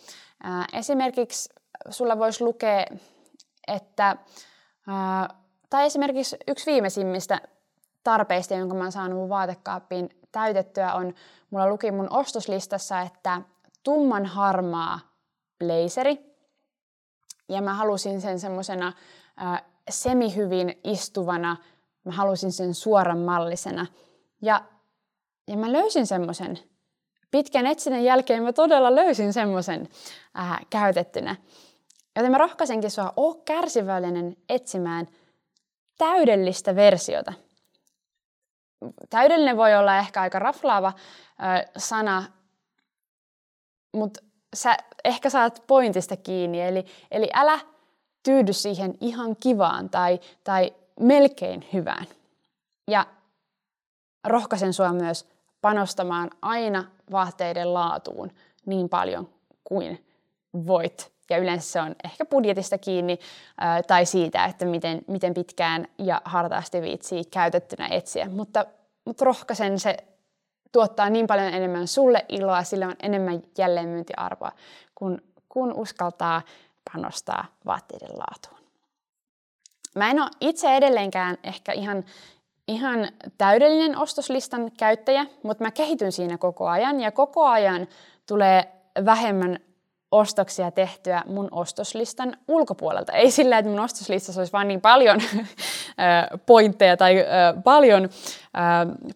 Esimerkiksi 0.74 1.50
sulla 1.90 2.20
voisi 2.20 2.44
lukea, 2.44 2.86
että, 3.68 4.18
tai 5.70 5.86
esimerkiksi 5.86 6.38
yksi 6.48 6.72
viimeisimmistä 6.72 7.42
tarpeista, 8.04 8.54
jonka 8.54 8.76
mä 8.76 8.84
oon 8.84 8.92
saanut 8.92 9.20
mun 9.20 9.30
vaatekaappiin 9.30 10.10
täytettyä, 10.32 10.94
on, 10.94 11.14
mulla 11.50 11.70
luki 11.70 11.92
mun 11.92 12.08
ostoslistassa, 12.10 13.02
että 13.02 13.42
tumman 13.84 14.26
harmaa 14.26 15.00
blazeri. 15.60 16.32
Ja 17.50 17.62
mä 17.62 17.74
halusin 17.74 18.22
sen 18.22 18.40
semmoisena 18.40 18.94
semihyvin 19.90 20.80
istuvana, 20.84 21.58
mä 22.06 22.12
halusin 22.12 22.52
sen 22.52 22.74
suoran 22.74 23.20
mallisena. 23.20 23.86
Ja, 24.42 24.62
ja 25.48 25.58
mä 25.58 25.72
löysin 25.72 26.08
semmoisen. 26.08 26.60
Pitkän 27.32 27.68
etsinnän 27.68 28.04
jälkeen 28.04 28.44
mä 28.44 28.54
todella 28.54 28.96
löysin 28.96 29.34
semmoisen 29.34 29.90
äh, 30.40 30.60
käytettynä. 30.70 31.36
Joten 32.16 32.32
mä 32.32 32.38
rohkaisenkin 32.38 32.92
sua, 32.92 33.14
oo 33.16 33.34
kärsivällinen 33.34 34.38
etsimään 34.50 35.08
täydellistä 35.98 36.76
versiota. 36.76 37.34
Täydellinen 39.10 39.58
voi 39.58 39.76
olla 39.76 39.98
ehkä 39.98 40.22
aika 40.22 40.40
raflaava 40.40 40.88
äh, 40.88 41.72
sana, 41.78 42.24
mutta 43.94 44.20
sä 44.56 44.78
ehkä 45.06 45.30
saat 45.30 45.64
pointista 45.68 46.18
kiinni. 46.18 46.62
Eli, 46.62 46.86
eli 47.12 47.30
älä 47.34 47.60
tyydy 48.24 48.54
siihen 48.54 48.94
ihan 49.02 49.36
kivaan 49.36 49.90
tai, 49.90 50.20
tai 50.44 50.74
melkein 51.00 51.66
hyvään. 51.74 52.06
Ja 52.88 53.06
rohkaisen 54.28 54.74
sua 54.74 54.94
myös 54.94 55.28
panostamaan 55.62 56.30
aina 56.42 56.86
vaatteiden 57.12 57.74
laatuun 57.74 58.32
niin 58.66 58.90
paljon 58.90 59.30
kuin 59.64 60.06
voit. 60.68 61.12
Ja 61.30 61.38
yleensä 61.38 61.72
se 61.72 61.82
on 61.82 61.96
ehkä 62.04 62.26
budjetista 62.26 62.78
kiinni 62.78 63.20
tai 63.88 64.06
siitä, 64.06 64.46
että 64.46 64.66
miten, 64.66 65.02
miten 65.08 65.34
pitkään 65.34 65.88
ja 65.98 66.22
hartaasti 66.26 66.82
viitsii 66.82 67.26
käytettynä 67.26 67.88
etsiä. 67.88 68.30
Mutta, 68.30 68.66
mutta 69.06 69.26
rohkaisen 69.26 69.80
se 69.80 69.98
tuottaa 70.72 71.10
niin 71.10 71.28
paljon 71.28 71.54
enemmän 71.54 71.88
sulle 71.88 72.26
iloa, 72.30 72.64
sillä 72.64 72.88
on 72.88 72.96
enemmän 73.04 73.42
jälleenmyyntiarvoa, 73.58 74.52
kun, 74.96 75.22
kun 75.50 75.74
uskaltaa 75.74 76.42
panostaa 76.94 77.46
vaatteiden 77.66 78.20
laatuun. 78.20 78.62
Mä 79.96 80.10
en 80.10 80.22
ole 80.22 80.30
itse 80.42 80.76
edelleenkään 80.76 81.38
ehkä 81.44 81.72
ihan, 81.72 82.06
ihan 82.68 83.08
täydellinen 83.38 83.98
ostoslistan 83.98 84.72
käyttäjä, 84.78 85.26
mutta 85.44 85.64
mä 85.64 85.72
kehityn 85.72 86.12
siinä 86.12 86.38
koko 86.38 86.68
ajan 86.68 87.00
ja 87.02 87.12
koko 87.12 87.46
ajan 87.46 87.88
tulee 88.28 88.72
vähemmän 89.06 89.60
ostoksia 90.12 90.72
tehtyä 90.72 91.24
mun 91.26 91.48
ostoslistan 91.52 92.38
ulkopuolelta. 92.48 93.12
Ei 93.12 93.32
sillä, 93.32 93.58
että 93.58 93.72
mun 93.72 93.80
ostoslistassa 93.80 94.42
olisi 94.42 94.54
vain 94.54 94.68
niin 94.68 94.82
paljon 94.82 95.20
pointteja 96.46 96.98
tai 96.98 97.26
paljon, 97.64 98.10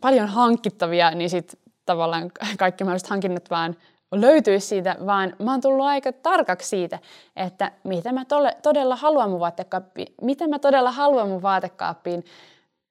paljon 0.01 0.27
hankittavia, 0.27 1.11
niin 1.11 1.29
sitten 1.29 1.59
tavallaan 1.85 2.31
kaikki 2.57 2.83
mahdolliset 2.83 3.09
hankinnat 3.09 3.49
vaan 3.49 3.75
löytyisi 4.11 4.67
siitä, 4.67 4.95
vaan 5.05 5.35
mä 5.39 5.51
oon 5.51 5.61
tullut 5.61 5.85
aika 5.85 6.11
tarkaksi 6.11 6.69
siitä, 6.69 6.99
että 7.35 7.71
mitä 7.83 8.11
mä 8.11 8.25
tole, 8.25 8.57
todella 8.61 8.95
haluan 8.95 9.29
mun 9.29 9.39
vaatekaappiin, 9.39 10.15
mitä 10.21 10.47
mä 10.47 10.59
todella 10.59 10.91
haluan 10.91 11.29
mun 11.29 11.41
vaatekaappiin, 11.41 12.25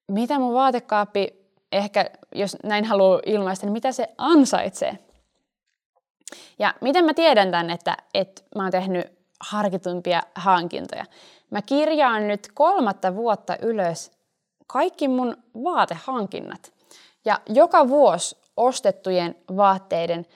mitä 0.09 0.39
mun 0.39 0.55
vaatekaappi 0.55 1.45
ehkä, 1.73 2.11
jos 2.35 2.57
näin 2.63 2.85
haluaa 2.85 3.21
ilmaista, 3.27 3.67
niin 3.67 3.73
mitä 3.73 3.93
se 3.93 4.09
ansaitsee. 4.19 4.99
Ja 6.59 6.75
miten 6.81 7.05
mä 7.05 7.15
tiedän 7.15 7.51
tämän, 7.51 7.71
että, 7.71 7.97
että 8.15 8.43
mä 8.57 8.63
oon 8.63 8.73
tehnyt 8.73 9.07
harkitumpia 9.41 10.23
hankintoja? 10.35 11.05
Mä 11.51 11.63
kirjaan 11.63 12.29
nyt 12.29 12.49
kolmatta 12.55 13.15
vuotta 13.15 13.57
ylös 13.63 14.11
kaikki 14.67 15.09
mun 15.09 15.37
vaatehankinnat. 15.65 16.73
Ja 17.25 17.41
joka 17.49 17.89
vuosi 17.89 18.37
ostettujen 18.57 19.37
vaatteiden 19.57 20.27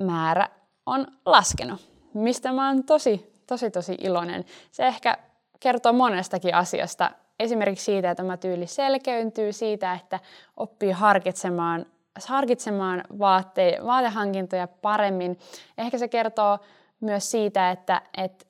määrä 0.00 0.48
on 0.86 1.06
laskenut, 1.26 1.80
mistä 2.14 2.52
mä 2.52 2.68
oon 2.68 2.84
tosi, 2.84 3.42
tosi, 3.46 3.70
tosi 3.70 3.94
iloinen. 4.00 4.44
Se 4.70 4.86
ehkä 4.86 5.18
kertoo 5.60 5.92
monestakin 5.92 6.54
asiasta. 6.54 7.10
Esimerkiksi 7.40 7.84
siitä, 7.84 8.10
että 8.10 8.22
mä 8.22 8.36
tyyli 8.36 8.66
selkeyntyy, 8.66 9.52
siitä, 9.52 9.92
että 9.92 10.20
oppii 10.56 10.90
harkitsemaan 10.90 11.86
harkitsemaan 12.26 13.04
vaatte, 13.18 13.78
vaatehankintoja 13.86 14.68
paremmin. 14.68 15.38
Ehkä 15.78 15.98
se 15.98 16.08
kertoo 16.08 16.58
myös 17.00 17.30
siitä, 17.30 17.70
että 17.70 18.02
et, 18.16 18.48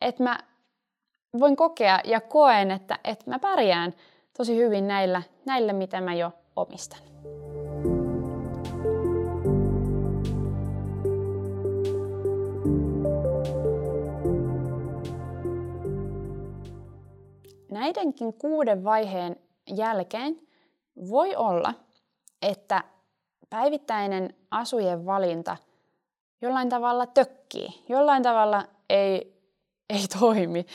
et 0.00 0.18
mä 0.18 0.38
voin 1.40 1.56
kokea 1.56 2.00
ja 2.04 2.20
koen, 2.20 2.70
että 2.70 2.98
et 3.04 3.26
mä 3.26 3.38
pärjään 3.38 3.94
tosi 4.36 4.56
hyvin 4.56 4.88
näillä, 4.88 5.22
näillä, 5.44 5.72
mitä 5.72 6.00
mä 6.00 6.14
jo 6.14 6.32
omistan. 6.56 7.00
Näidenkin 17.76 18.34
kuuden 18.34 18.84
vaiheen 18.84 19.36
jälkeen 19.76 20.40
voi 21.10 21.36
olla, 21.36 21.74
että 22.42 22.84
päivittäinen 23.50 24.34
asujen 24.50 25.06
valinta 25.06 25.56
jollain 26.42 26.68
tavalla 26.68 27.06
tökkii, 27.06 27.84
jollain 27.88 28.22
tavalla 28.22 28.64
ei, 28.90 29.40
ei 29.90 30.08
toimi. 30.18 30.66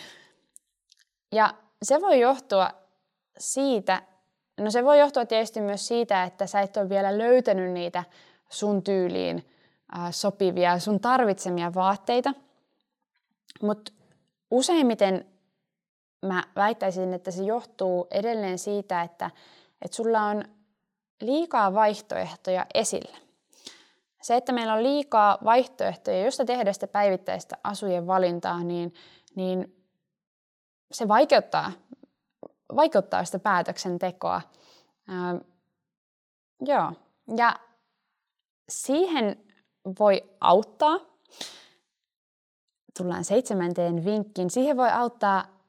Ja 1.32 1.54
se 1.84 2.02
voi 2.02 2.20
johtua 2.20 2.72
siitä, 3.38 4.02
no 4.58 4.72
se 4.72 4.84
voi 4.84 5.00
johtua 5.00 5.26
tietysti 5.26 5.62
myös 5.62 5.88
siitä, 5.88 6.24
että 6.24 6.48
sä 6.48 6.62
et 6.62 6.78
ole 6.78 6.90
vielä 6.90 7.18
löytänyt 7.18 7.72
niitä 7.72 8.04
sun 8.50 8.84
tyyliin 8.84 9.50
sopivia, 10.12 10.80
sun 10.80 11.00
tarvitsemia 11.00 11.74
vaatteita. 11.74 12.34
Mutta 13.62 13.92
useimmiten 14.52 15.32
mä 16.22 16.44
väittäisin, 16.56 17.14
että 17.14 17.32
se 17.32 17.44
johtuu 17.44 18.08
edelleen 18.12 18.60
siitä, 18.60 19.02
että, 19.02 19.32
että 19.82 19.98
sulla 19.98 20.22
on 20.22 20.44
liikaa 21.22 21.74
vaihtoehtoja 21.74 22.66
esillä. 22.74 23.18
Se, 24.22 24.36
että 24.36 24.52
meillä 24.52 24.74
on 24.74 24.84
liikaa 24.84 25.38
vaihtoehtoja, 25.46 26.26
josta 26.26 26.46
tehdä 26.46 26.74
sitä 26.74 26.88
päivittäistä 26.88 27.58
asujen 27.64 28.08
valintaa, 28.08 28.64
niin, 28.64 28.94
niin 29.36 29.86
se 30.92 31.08
vaikeuttaa, 31.08 31.72
vaikeuttaa 32.76 33.26
sitä 33.26 33.40
päätöksentekoa. 33.40 34.42
Ää, 35.08 35.40
joo. 36.62 36.92
Ja 37.38 37.56
siihen 38.70 39.44
voi 40.00 40.24
auttaa, 40.40 41.00
tullaan 42.98 43.24
seitsemänteen 43.24 44.06
vinkkiin, 44.06 44.50
siihen 44.50 44.78
voi 44.78 44.90
auttaa 44.90 45.61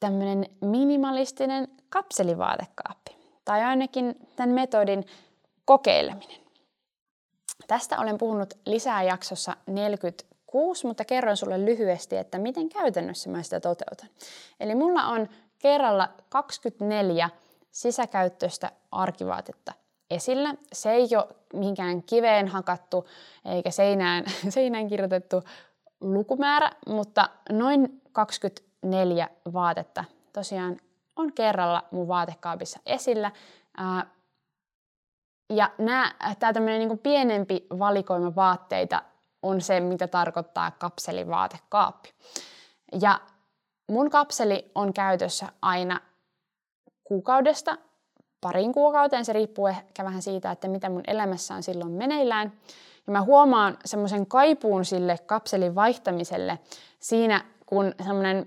tämmöinen 0.00 0.46
minimalistinen 0.60 1.68
kapselivaatekaappi. 1.90 3.16
Tai 3.44 3.62
ainakin 3.62 4.28
tämän 4.36 4.54
metodin 4.54 5.06
kokeileminen. 5.64 6.40
Tästä 7.66 7.98
olen 7.98 8.18
puhunut 8.18 8.54
lisää 8.66 9.02
jaksossa 9.02 9.56
46, 9.66 10.86
mutta 10.86 11.04
kerron 11.04 11.36
sulle 11.36 11.64
lyhyesti, 11.64 12.16
että 12.16 12.38
miten 12.38 12.68
käytännössä 12.68 13.30
mä 13.30 13.42
sitä 13.42 13.60
toteutan. 13.60 14.08
Eli 14.60 14.74
mulla 14.74 15.06
on 15.06 15.28
kerralla 15.58 16.08
24 16.28 17.30
sisäkäyttöistä 17.70 18.72
arkivaatetta 18.90 19.72
esillä. 20.10 20.54
Se 20.72 20.90
ei 20.90 21.08
ole 21.16 21.36
mihinkään 21.52 22.02
kiveen 22.02 22.48
hakattu 22.48 23.08
eikä 23.44 23.70
seinään, 23.70 24.24
seinään 24.48 24.88
kirjoitettu 24.88 25.42
lukumäärä, 26.00 26.70
mutta 26.86 27.28
noin 27.52 28.02
24 28.84 29.28
vaatetta 29.52 30.04
tosiaan 30.32 30.76
on 31.16 31.32
kerralla 31.32 31.84
mun 31.90 32.08
vaatekaapissa 32.08 32.80
esillä. 32.86 33.30
Ja 35.50 35.70
tämä 36.38 36.52
tämmöinen 36.52 36.88
niin 36.88 36.98
pienempi 36.98 37.66
valikoima 37.78 38.34
vaatteita 38.34 39.02
on 39.42 39.60
se, 39.60 39.80
mitä 39.80 40.08
tarkoittaa 40.08 40.70
kapselivaatekaapi. 40.70 42.08
Ja 43.00 43.20
mun 43.88 44.10
kapseli 44.10 44.70
on 44.74 44.92
käytössä 44.92 45.46
aina 45.62 46.00
kuukaudesta 47.04 47.78
parin 48.40 48.72
kuukauteen. 48.72 49.24
Se 49.24 49.32
riippuu 49.32 49.66
ehkä 49.66 50.04
vähän 50.04 50.22
siitä, 50.22 50.50
että 50.50 50.68
mitä 50.68 50.88
mun 50.88 51.02
elämässä 51.06 51.54
on 51.54 51.62
silloin 51.62 51.92
meneillään. 51.92 52.52
Ja 53.06 53.12
mä 53.12 53.22
huomaan 53.22 53.78
semmoisen 53.84 54.26
kaipuun 54.26 54.84
sille 54.84 55.18
kapselin 55.26 55.74
vaihtamiselle 55.74 56.58
siinä, 57.00 57.44
kun 57.66 57.94
semmoinen 58.04 58.46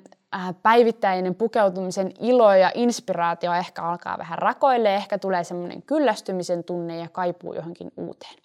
päivittäinen 0.63 1.36
pukeutumisen 1.36 2.12
ilo 2.19 2.54
ja 2.54 2.71
inspiraatio 2.73 3.54
ehkä 3.54 3.84
alkaa 3.84 4.17
vähän 4.17 4.39
rakoille, 4.39 4.95
ehkä 4.95 5.17
tulee 5.17 5.43
semmoinen 5.43 5.82
kyllästymisen 5.82 6.63
tunne 6.63 6.97
ja 6.97 7.10
kaipuu 7.10 7.54
johonkin 7.54 7.91
uuteen. 7.97 8.36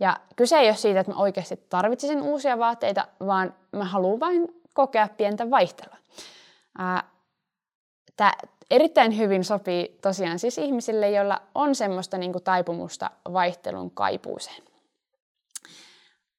Ja 0.00 0.20
kyse 0.36 0.56
ei 0.58 0.68
ole 0.68 0.76
siitä, 0.76 1.00
että 1.00 1.12
mä 1.12 1.18
oikeasti 1.18 1.66
tarvitsisin 1.68 2.22
uusia 2.22 2.58
vaatteita, 2.58 3.06
vaan 3.26 3.54
mä 3.72 3.84
haluan 3.84 4.20
vain 4.20 4.62
kokea 4.74 5.08
pientä 5.16 5.50
vaihtelua. 5.50 5.96
Äh, 6.80 7.04
Tämä 8.16 8.32
erittäin 8.70 9.18
hyvin 9.18 9.44
sopii 9.44 9.98
tosiaan 10.02 10.38
siis 10.38 10.58
ihmisille, 10.58 11.10
joilla 11.10 11.42
on 11.54 11.74
semmoista 11.74 12.18
niin 12.18 12.32
kuin 12.32 12.44
taipumusta 12.44 13.10
vaihtelun 13.32 13.90
kaipuuseen. 13.90 14.62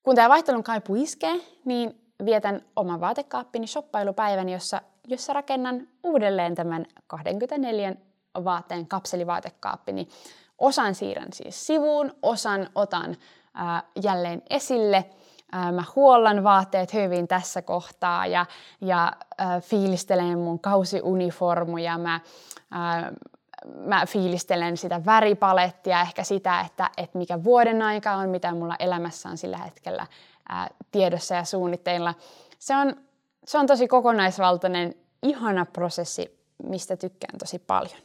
Kun 0.03 0.15
tämä 0.15 0.29
vaihtelun 0.29 0.63
kaipu 0.63 0.95
iskee, 0.95 1.41
niin 1.65 2.02
vietän 2.25 2.61
oman 2.75 2.99
vaatekaappini 2.99 3.67
shoppailupäivän, 3.67 4.49
jossa, 4.49 4.81
jossa 5.07 5.33
rakennan 5.33 5.87
uudelleen 6.03 6.55
tämän 6.55 6.85
24 7.07 7.95
vaatteen 8.43 8.87
kapselivaatekaappini. 8.87 10.07
Osan 10.59 10.95
siirrän 10.95 11.33
siis 11.33 11.67
sivuun, 11.67 12.15
osan 12.21 12.69
otan 12.75 13.17
ää, 13.53 13.83
jälleen 14.03 14.41
esille. 14.49 15.05
Mä 15.71 15.83
huollan 15.95 16.43
vaatteet 16.43 16.93
hyvin 16.93 17.27
tässä 17.27 17.61
kohtaa 17.61 18.25
ja, 18.25 18.45
ja 18.81 19.11
ää, 19.37 19.61
fiilistelen 19.61 20.39
mun 20.39 20.59
kausiuniformuja. 20.59 21.97
Mä, 21.97 22.19
ää, 22.71 23.13
mä 23.85 24.05
fiilistelen 24.05 24.77
sitä 24.77 25.05
väripalettia, 25.05 26.01
ehkä 26.01 26.23
sitä, 26.23 26.61
että, 26.61 26.89
että 26.97 27.17
mikä 27.17 27.43
vuoden 27.43 27.81
aika 27.81 28.11
on, 28.11 28.29
mitä 28.29 28.53
mulla 28.53 28.75
elämässä 28.79 29.29
on 29.29 29.37
sillä 29.37 29.57
hetkellä 29.57 30.07
ää, 30.49 30.69
tiedossa 30.91 31.35
ja 31.35 31.43
suunnitteilla. 31.43 32.13
Se 32.59 32.75
on, 32.75 32.95
se 33.45 33.57
on 33.57 33.67
tosi 33.67 33.87
kokonaisvaltainen, 33.87 34.95
ihana 35.23 35.65
prosessi, 35.65 36.39
mistä 36.63 36.97
tykkään 36.97 37.37
tosi 37.39 37.59
paljon. 37.59 38.01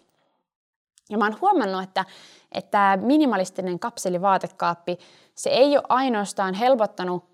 Ja 1.11 1.19
mä 1.19 1.25
oon 1.25 1.41
huomannut, 1.41 1.83
että, 1.83 2.05
että 2.53 2.99
minimalistinen 3.03 3.79
kapselivaatekkaappi, 3.79 4.99
se 5.35 5.51
ei 5.51 5.77
ole 5.77 5.85
ainoastaan 5.89 6.55
helpottanut 6.55 7.25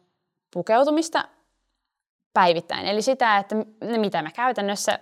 pukeutumista 0.55 1.25
päivittäin. 2.35 2.87
Eli 2.87 3.03
sitä, 3.03 3.39
että 3.39 3.57
mitä 3.99 4.23
mä 4.23 4.31
käytännössä 4.31 4.99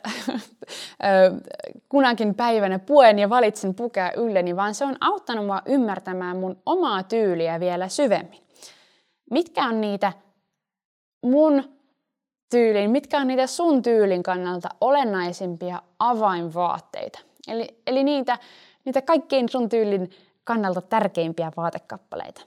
kunakin 1.88 2.34
päivänä 2.34 2.78
puen 2.78 3.18
ja 3.18 3.30
valitsen 3.30 3.74
pukea 3.74 4.12
ylleni, 4.16 4.56
vaan 4.56 4.74
se 4.74 4.84
on 4.84 4.96
auttanut 5.00 5.46
mua 5.46 5.62
ymmärtämään 5.66 6.36
mun 6.36 6.62
omaa 6.66 7.02
tyyliä 7.02 7.60
vielä 7.60 7.88
syvemmin. 7.88 8.42
Mitkä 9.32 9.64
on 9.64 9.80
niitä 9.80 10.12
mun 11.24 11.78
tyylin, 12.50 12.90
mitkä 12.90 13.18
on 13.18 13.26
niitä 13.26 13.46
sun 13.46 13.82
tyylin 13.82 14.22
kannalta 14.22 14.68
olennaisimpia 14.80 15.82
avainvaatteita. 15.98 17.18
Eli, 17.48 17.82
eli 17.86 18.04
niitä, 18.04 18.38
niitä 18.84 19.02
kaikkein 19.02 19.48
sun 19.48 19.68
tyylin 19.68 20.10
kannalta 20.44 20.80
tärkeimpiä 20.80 21.52
vaatekappaleita 21.56 22.42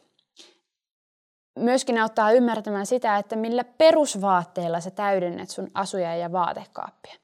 myöskin 1.60 1.98
auttaa 1.98 2.32
ymmärtämään 2.32 2.86
sitä, 2.86 3.18
että 3.18 3.36
millä 3.36 3.64
perusvaatteilla 3.64 4.80
sä 4.80 4.92
täydennät 4.92 5.50
sun 5.50 5.72
asuja 5.74 6.16
ja 6.16 6.32
vaatekaappia. 6.32 7.16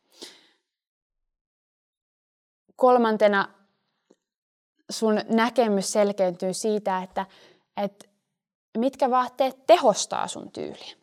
Kolmantena 2.76 3.47
sun 4.89 5.19
näkemys 5.30 5.91
selkeytyy 5.91 6.54
siitä, 6.54 7.04
että, 7.04 7.26
että 7.78 8.06
mitkä 8.78 9.10
vaatteet 9.10 9.68
tehostaa 9.68 10.28
sun 10.28 10.52
tyyliä. 10.52 10.96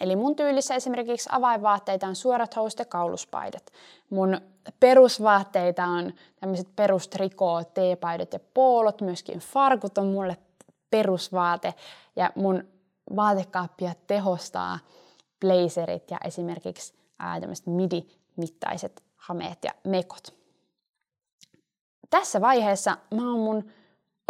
Eli 0.00 0.16
mun 0.16 0.36
tyylissä 0.36 0.74
esimerkiksi 0.74 1.28
avainvaatteita 1.32 2.06
on 2.06 2.16
suorat 2.16 2.56
housut 2.56 2.78
ja 2.78 2.84
kauluspaidat. 2.84 3.72
Mun 4.10 4.40
perusvaatteita 4.80 5.84
on 5.84 6.12
tämmöiset 6.40 6.76
perustrikoot, 6.76 7.74
teepaidat 7.74 8.32
ja 8.32 8.40
poolot, 8.54 9.00
myöskin 9.00 9.38
farkut 9.38 9.98
on 9.98 10.06
mulle 10.06 10.36
perusvaate 10.90 11.74
ja 12.16 12.32
mun 12.34 12.68
vaatekaappia 13.16 13.94
tehostaa 14.06 14.78
blazerit 15.40 16.10
ja 16.10 16.18
esimerkiksi 16.24 16.94
ää, 17.18 17.40
tämmöiset 17.40 17.66
midi-mittaiset 17.66 19.02
hameet 19.16 19.58
ja 19.64 19.70
mekot. 19.84 20.34
Tässä 22.10 22.40
vaiheessa 22.40 22.96
mä 23.14 23.30
oon 23.30 23.40
mun 23.40 23.70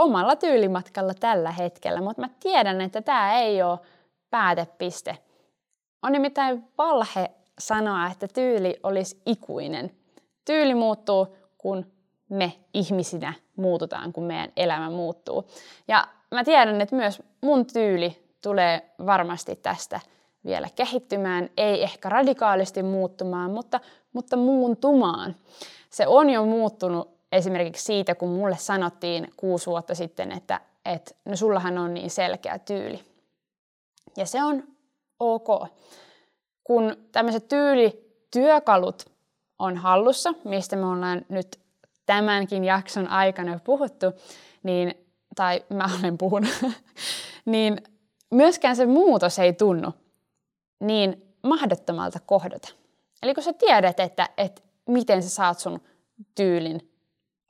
omalla 0.03 0.37
tyylimatkalla 0.37 1.15
tällä 1.15 1.51
hetkellä, 1.51 2.01
mutta 2.01 2.23
mä 2.23 2.29
tiedän, 2.41 2.81
että 2.81 3.03
tämä 3.03 3.35
ei 3.35 3.63
ole 3.63 3.79
päätepiste. 4.31 5.19
On 6.03 6.13
nimittäin 6.13 6.65
valhe 6.79 7.31
sanoa, 7.59 8.07
että 8.07 8.29
tyyli 8.29 8.81
olisi 8.83 9.23
ikuinen. 9.27 9.91
Tyyli 10.45 10.75
muuttuu, 10.75 11.37
kun 11.59 11.87
me 12.29 12.53
ihmisinä 12.75 13.33
muututaan, 13.57 14.13
kun 14.13 14.25
meidän 14.25 14.53
elämä 14.57 14.91
muuttuu. 14.91 15.47
Ja 15.89 16.09
mä 16.31 16.45
tiedän, 16.45 16.81
että 16.81 16.97
myös 16.97 17.23
mun 17.41 17.67
tyyli 17.67 18.23
tulee 18.43 18.91
varmasti 19.07 19.57
tästä 19.57 20.01
vielä 20.45 20.69
kehittymään, 20.75 21.51
ei 21.57 21.83
ehkä 21.83 22.09
radikaalisti 22.09 22.83
muuttumaan, 22.83 23.51
mutta, 23.51 23.81
mutta 24.13 24.37
muuntumaan. 24.37 25.37
Se 25.91 26.07
on 26.07 26.31
jo 26.31 26.45
muuttunut 26.45 27.22
esimerkiksi 27.33 27.85
siitä, 27.85 28.15
kun 28.15 28.29
mulle 28.29 28.57
sanottiin 28.57 29.29
kuusi 29.37 29.67
vuotta 29.67 29.95
sitten, 29.95 30.33
että, 30.33 30.61
että 30.85 31.15
no 31.25 31.37
sullahan 31.37 31.79
on 31.79 31.95
niin 31.95 32.11
selkeä 32.11 32.59
tyyli. 32.59 33.05
Ja 34.17 34.27
se 34.27 34.43
on 34.43 34.65
ok. 35.21 35.69
Kun 36.65 36.97
tämmöiset 37.13 37.49
tyylityökalut 37.49 39.05
on 39.59 39.77
hallussa, 39.77 40.35
mistä 40.45 40.77
me 40.77 40.87
ollaan 40.87 41.23
nyt 41.29 41.61
tämänkin 42.07 42.65
jakson 42.65 43.09
aikana 43.09 43.61
puhuttu, 43.65 44.07
niin 44.63 44.95
tai 45.37 45.65
mä 45.69 45.89
olen 46.01 46.19
puhunut, 46.19 46.51
niin 47.45 47.77
myöskään 48.31 48.77
se 48.77 48.87
muutos 48.87 49.39
ei 49.39 49.53
tunnu 49.53 49.93
niin 50.81 51.35
mahdottomalta 51.43 52.19
kohdata. 52.27 52.69
Eli 53.23 53.35
kun 53.35 53.43
sä 53.43 53.53
tiedät, 53.53 54.01
että, 54.01 54.29
että 54.37 54.63
miten 54.89 55.23
sä 55.23 55.29
saat 55.29 55.59
sun 55.59 55.81
tyylin 56.35 56.92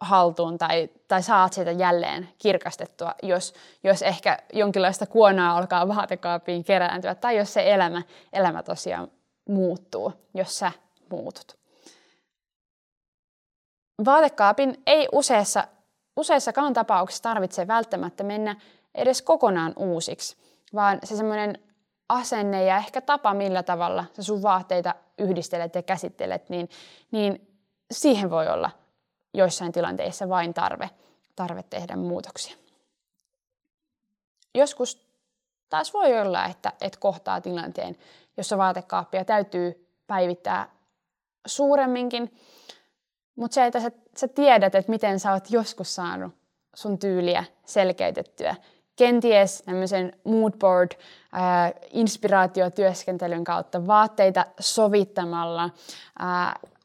haltuun 0.02 0.58
tai, 0.58 0.88
tai 1.08 1.22
saat 1.22 1.52
sitä 1.52 1.70
jälleen 1.70 2.28
kirkastettua, 2.38 3.14
jos, 3.22 3.54
jos 3.84 4.02
ehkä 4.02 4.38
jonkinlaista 4.52 5.06
kuonaa 5.06 5.58
alkaa 5.58 5.88
vaatekaapiin 5.88 6.64
kerääntyä 6.64 7.14
tai 7.14 7.36
jos 7.36 7.52
se 7.52 7.72
elämä, 7.72 8.02
elämä 8.32 8.62
tosiaan 8.62 9.08
muuttuu, 9.48 10.12
jos 10.34 10.58
sä 10.58 10.72
muutut. 11.10 11.56
Vaatekaapin 14.04 14.82
ei 14.86 15.08
useissa, 15.12 15.64
useissakaan 16.16 16.72
tapauksissa 16.72 17.22
tarvitse 17.22 17.66
välttämättä 17.66 18.24
mennä 18.24 18.56
edes 18.94 19.22
kokonaan 19.22 19.72
uusiksi, 19.76 20.36
vaan 20.74 20.98
se 21.04 21.16
semmoinen 21.16 21.58
asenne 22.08 22.64
ja 22.64 22.76
ehkä 22.76 23.00
tapa, 23.00 23.34
millä 23.34 23.62
tavalla 23.62 24.04
sä 24.16 24.22
sun 24.22 24.42
vaatteita 24.42 24.94
yhdistelet 25.18 25.74
ja 25.74 25.82
käsittelet, 25.82 26.48
niin, 26.48 26.68
niin 27.10 27.48
siihen 27.90 28.30
voi 28.30 28.48
olla 28.48 28.70
joissain 29.34 29.72
tilanteissa 29.72 30.28
vain 30.28 30.54
tarve, 30.54 30.90
tarve 31.36 31.62
tehdä 31.62 31.96
muutoksia. 31.96 32.56
Joskus 34.54 35.06
taas 35.68 35.94
voi 35.94 36.20
olla, 36.20 36.44
että, 36.44 36.72
että 36.80 36.98
kohtaa 37.00 37.40
tilanteen, 37.40 37.96
jossa 38.36 38.58
vaatekaappia 38.58 39.24
täytyy 39.24 39.88
päivittää 40.06 40.68
suuremminkin, 41.46 42.36
mutta 43.36 43.54
se, 43.54 43.66
että 43.66 43.80
sä, 43.80 43.90
sä 44.16 44.28
tiedät, 44.28 44.74
että 44.74 44.90
miten 44.90 45.20
sä 45.20 45.32
oot 45.32 45.50
joskus 45.50 45.94
saanut 45.94 46.34
sun 46.74 46.98
tyyliä 46.98 47.44
selkeytettyä, 47.64 48.54
kenties 48.96 49.62
tämmöisen 49.62 50.12
moodboard 50.24 50.90
äh, 50.92 51.72
inspiraatiotyöskentelyn 51.90 53.44
kautta, 53.44 53.86
vaatteita 53.86 54.46
sovittamalla, 54.60 55.70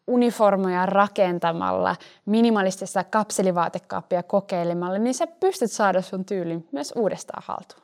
uniformoja 0.08 0.86
rakentamalla, 0.86 1.96
minimalistista 2.26 3.04
kapselivaatekaappia 3.04 4.24
kokeilemalla, 4.24 4.98
niin 4.98 5.14
sä 5.14 5.28
pystyt 5.28 5.72
saada 5.72 6.02
sun 6.02 6.26
tyylin 6.26 6.68
myös 6.72 6.94
uudestaan 6.96 7.44
haltuun. 7.46 7.82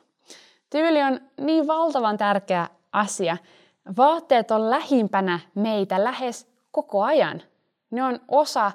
Tyyli 0.70 1.02
on 1.02 1.20
niin 1.40 1.66
valtavan 1.66 2.16
tärkeä 2.16 2.68
asia. 2.92 3.36
Vaatteet 3.96 4.50
on 4.50 4.70
lähimpänä 4.70 5.40
meitä 5.54 6.04
lähes 6.04 6.46
koko 6.70 7.02
ajan. 7.02 7.42
Ne 7.90 8.04
on, 8.04 8.20
osa, 8.28 8.72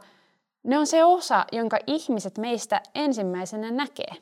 ne 0.63 0.77
on 0.77 0.87
se 0.87 1.03
osa, 1.03 1.45
jonka 1.51 1.77
ihmiset 1.87 2.37
meistä 2.37 2.81
ensimmäisenä 2.95 3.71
näkee. 3.71 4.13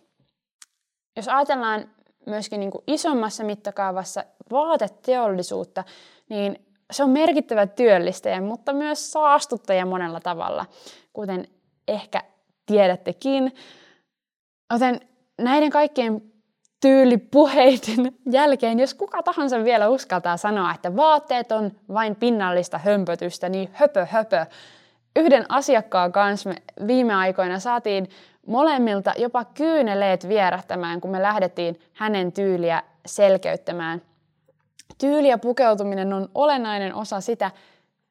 Jos 1.15 1.27
ajatellaan 1.27 1.89
myöskin 2.25 2.59
niin 2.59 2.71
kuin 2.71 2.83
isommassa 2.87 3.43
mittakaavassa 3.43 4.23
vaateteollisuutta, 4.51 5.83
niin 6.29 6.66
se 6.91 7.03
on 7.03 7.09
merkittävä 7.09 7.67
työllistäjä, 7.67 8.41
mutta 8.41 8.73
myös 8.73 9.11
saastuttaja 9.11 9.85
monella 9.85 10.19
tavalla, 10.19 10.65
kuten 11.13 11.47
ehkä 11.87 12.23
tiedättekin. 12.65 13.55
Joten 14.73 14.99
näiden 15.41 15.69
kaikkien 15.69 16.21
tyylipuheiden 16.81 18.11
jälkeen, 18.31 18.79
jos 18.79 18.93
kuka 18.93 19.23
tahansa 19.23 19.63
vielä 19.63 19.89
uskaltaa 19.89 20.37
sanoa, 20.37 20.73
että 20.73 20.95
vaatteet 20.95 21.51
on 21.51 21.71
vain 21.93 22.15
pinnallista 22.15 22.77
hömpötystä, 22.77 23.49
niin 23.49 23.69
höpö 23.73 24.05
höpö. 24.05 24.45
Yhden 25.15 25.45
asiakkaan 25.49 26.11
kanssa 26.11 26.49
me 26.49 26.55
viime 26.87 27.13
aikoina 27.13 27.59
saatiin 27.59 28.09
molemmilta 28.47 29.13
jopa 29.17 29.45
kyyneleet 29.45 30.27
vierähtämään, 30.27 31.01
kun 31.01 31.11
me 31.11 31.21
lähdettiin 31.21 31.79
hänen 31.93 32.31
tyyliä 32.31 32.83
selkeyttämään. 33.05 34.01
Tyyli 34.97 35.29
ja 35.29 35.37
pukeutuminen 35.37 36.13
on 36.13 36.29
olennainen 36.35 36.95
osa 36.95 37.21
sitä, 37.21 37.51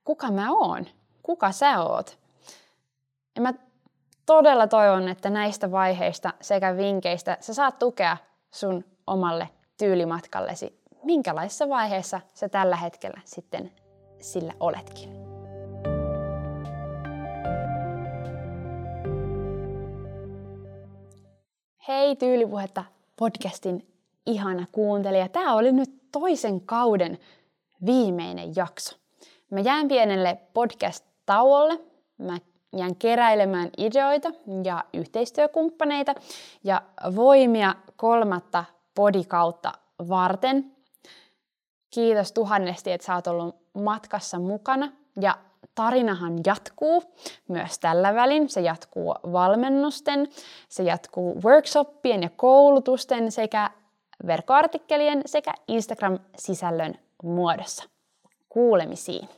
kuka 0.05 0.31
mä 0.31 0.53
oon, 0.53 0.87
kuka 1.23 1.53
sä 1.53 1.83
oot. 1.83 2.19
Ja 3.37 3.43
mä 3.43 3.55
todella 4.27 4.67
toivon, 4.67 5.09
että 5.09 5.31
näistä 5.31 5.71
vaiheista 5.71 6.33
sekä 6.41 6.77
vinkkeistä 6.77 7.37
sä 7.41 7.55
saat 7.55 7.79
tukea 7.79 8.17
sun 8.51 8.85
omalle 9.07 9.49
tyylimatkallesi, 9.79 10.81
minkälaisessa 11.03 11.69
vaiheessa 11.69 12.21
sä 12.35 12.49
tällä 12.49 12.77
hetkellä 12.77 13.21
sitten 13.25 13.73
sillä 14.21 14.53
oletkin. 14.61 15.27
Hei 21.89 22.17
Tyylipuhetta 22.17 22.85
podcastin 23.17 23.96
ihana 24.27 24.67
kuuntelija. 24.73 25.29
Tämä 25.29 25.55
oli 25.55 25.73
nyt 25.73 25.91
toisen 26.13 26.61
kauden 26.61 27.19
viimeinen 27.87 28.57
jakso. 28.57 28.97
Mä 29.51 29.61
jään 29.61 29.89
pienelle 29.89 30.39
podcast-tauolle. 30.55 31.81
Mä 32.19 32.39
jään 32.77 32.97
keräilemään 32.97 33.71
ideoita 33.79 34.31
ja 34.65 34.85
yhteistyökumppaneita 34.95 36.15
ja 36.65 36.83
voimia 37.17 37.75
kolmatta 37.97 38.65
podikautta 38.95 39.73
varten. 40.09 40.77
Kiitos 41.91 42.33
tuhannesti, 42.33 42.93
että 42.93 43.07
sä 43.07 43.15
oot 43.15 43.27
ollut 43.27 43.57
matkassa 43.75 44.39
mukana 44.39 44.93
ja 45.21 45.39
tarinahan 45.75 46.39
jatkuu 46.47 47.03
myös 47.49 47.79
tällä 47.79 48.15
välin. 48.15 48.49
Se 48.49 48.61
jatkuu 48.61 49.15
valmennusten, 49.33 50.29
se 50.69 50.83
jatkuu 50.83 51.43
workshoppien 51.43 52.23
ja 52.23 52.31
koulutusten 52.37 53.33
sekä 53.33 53.71
verkkoartikkelien 54.27 55.23
sekä 55.27 55.53
Instagram-sisällön 55.69 56.95
muodossa. 57.23 57.85
Kuulemisiin! 58.49 59.29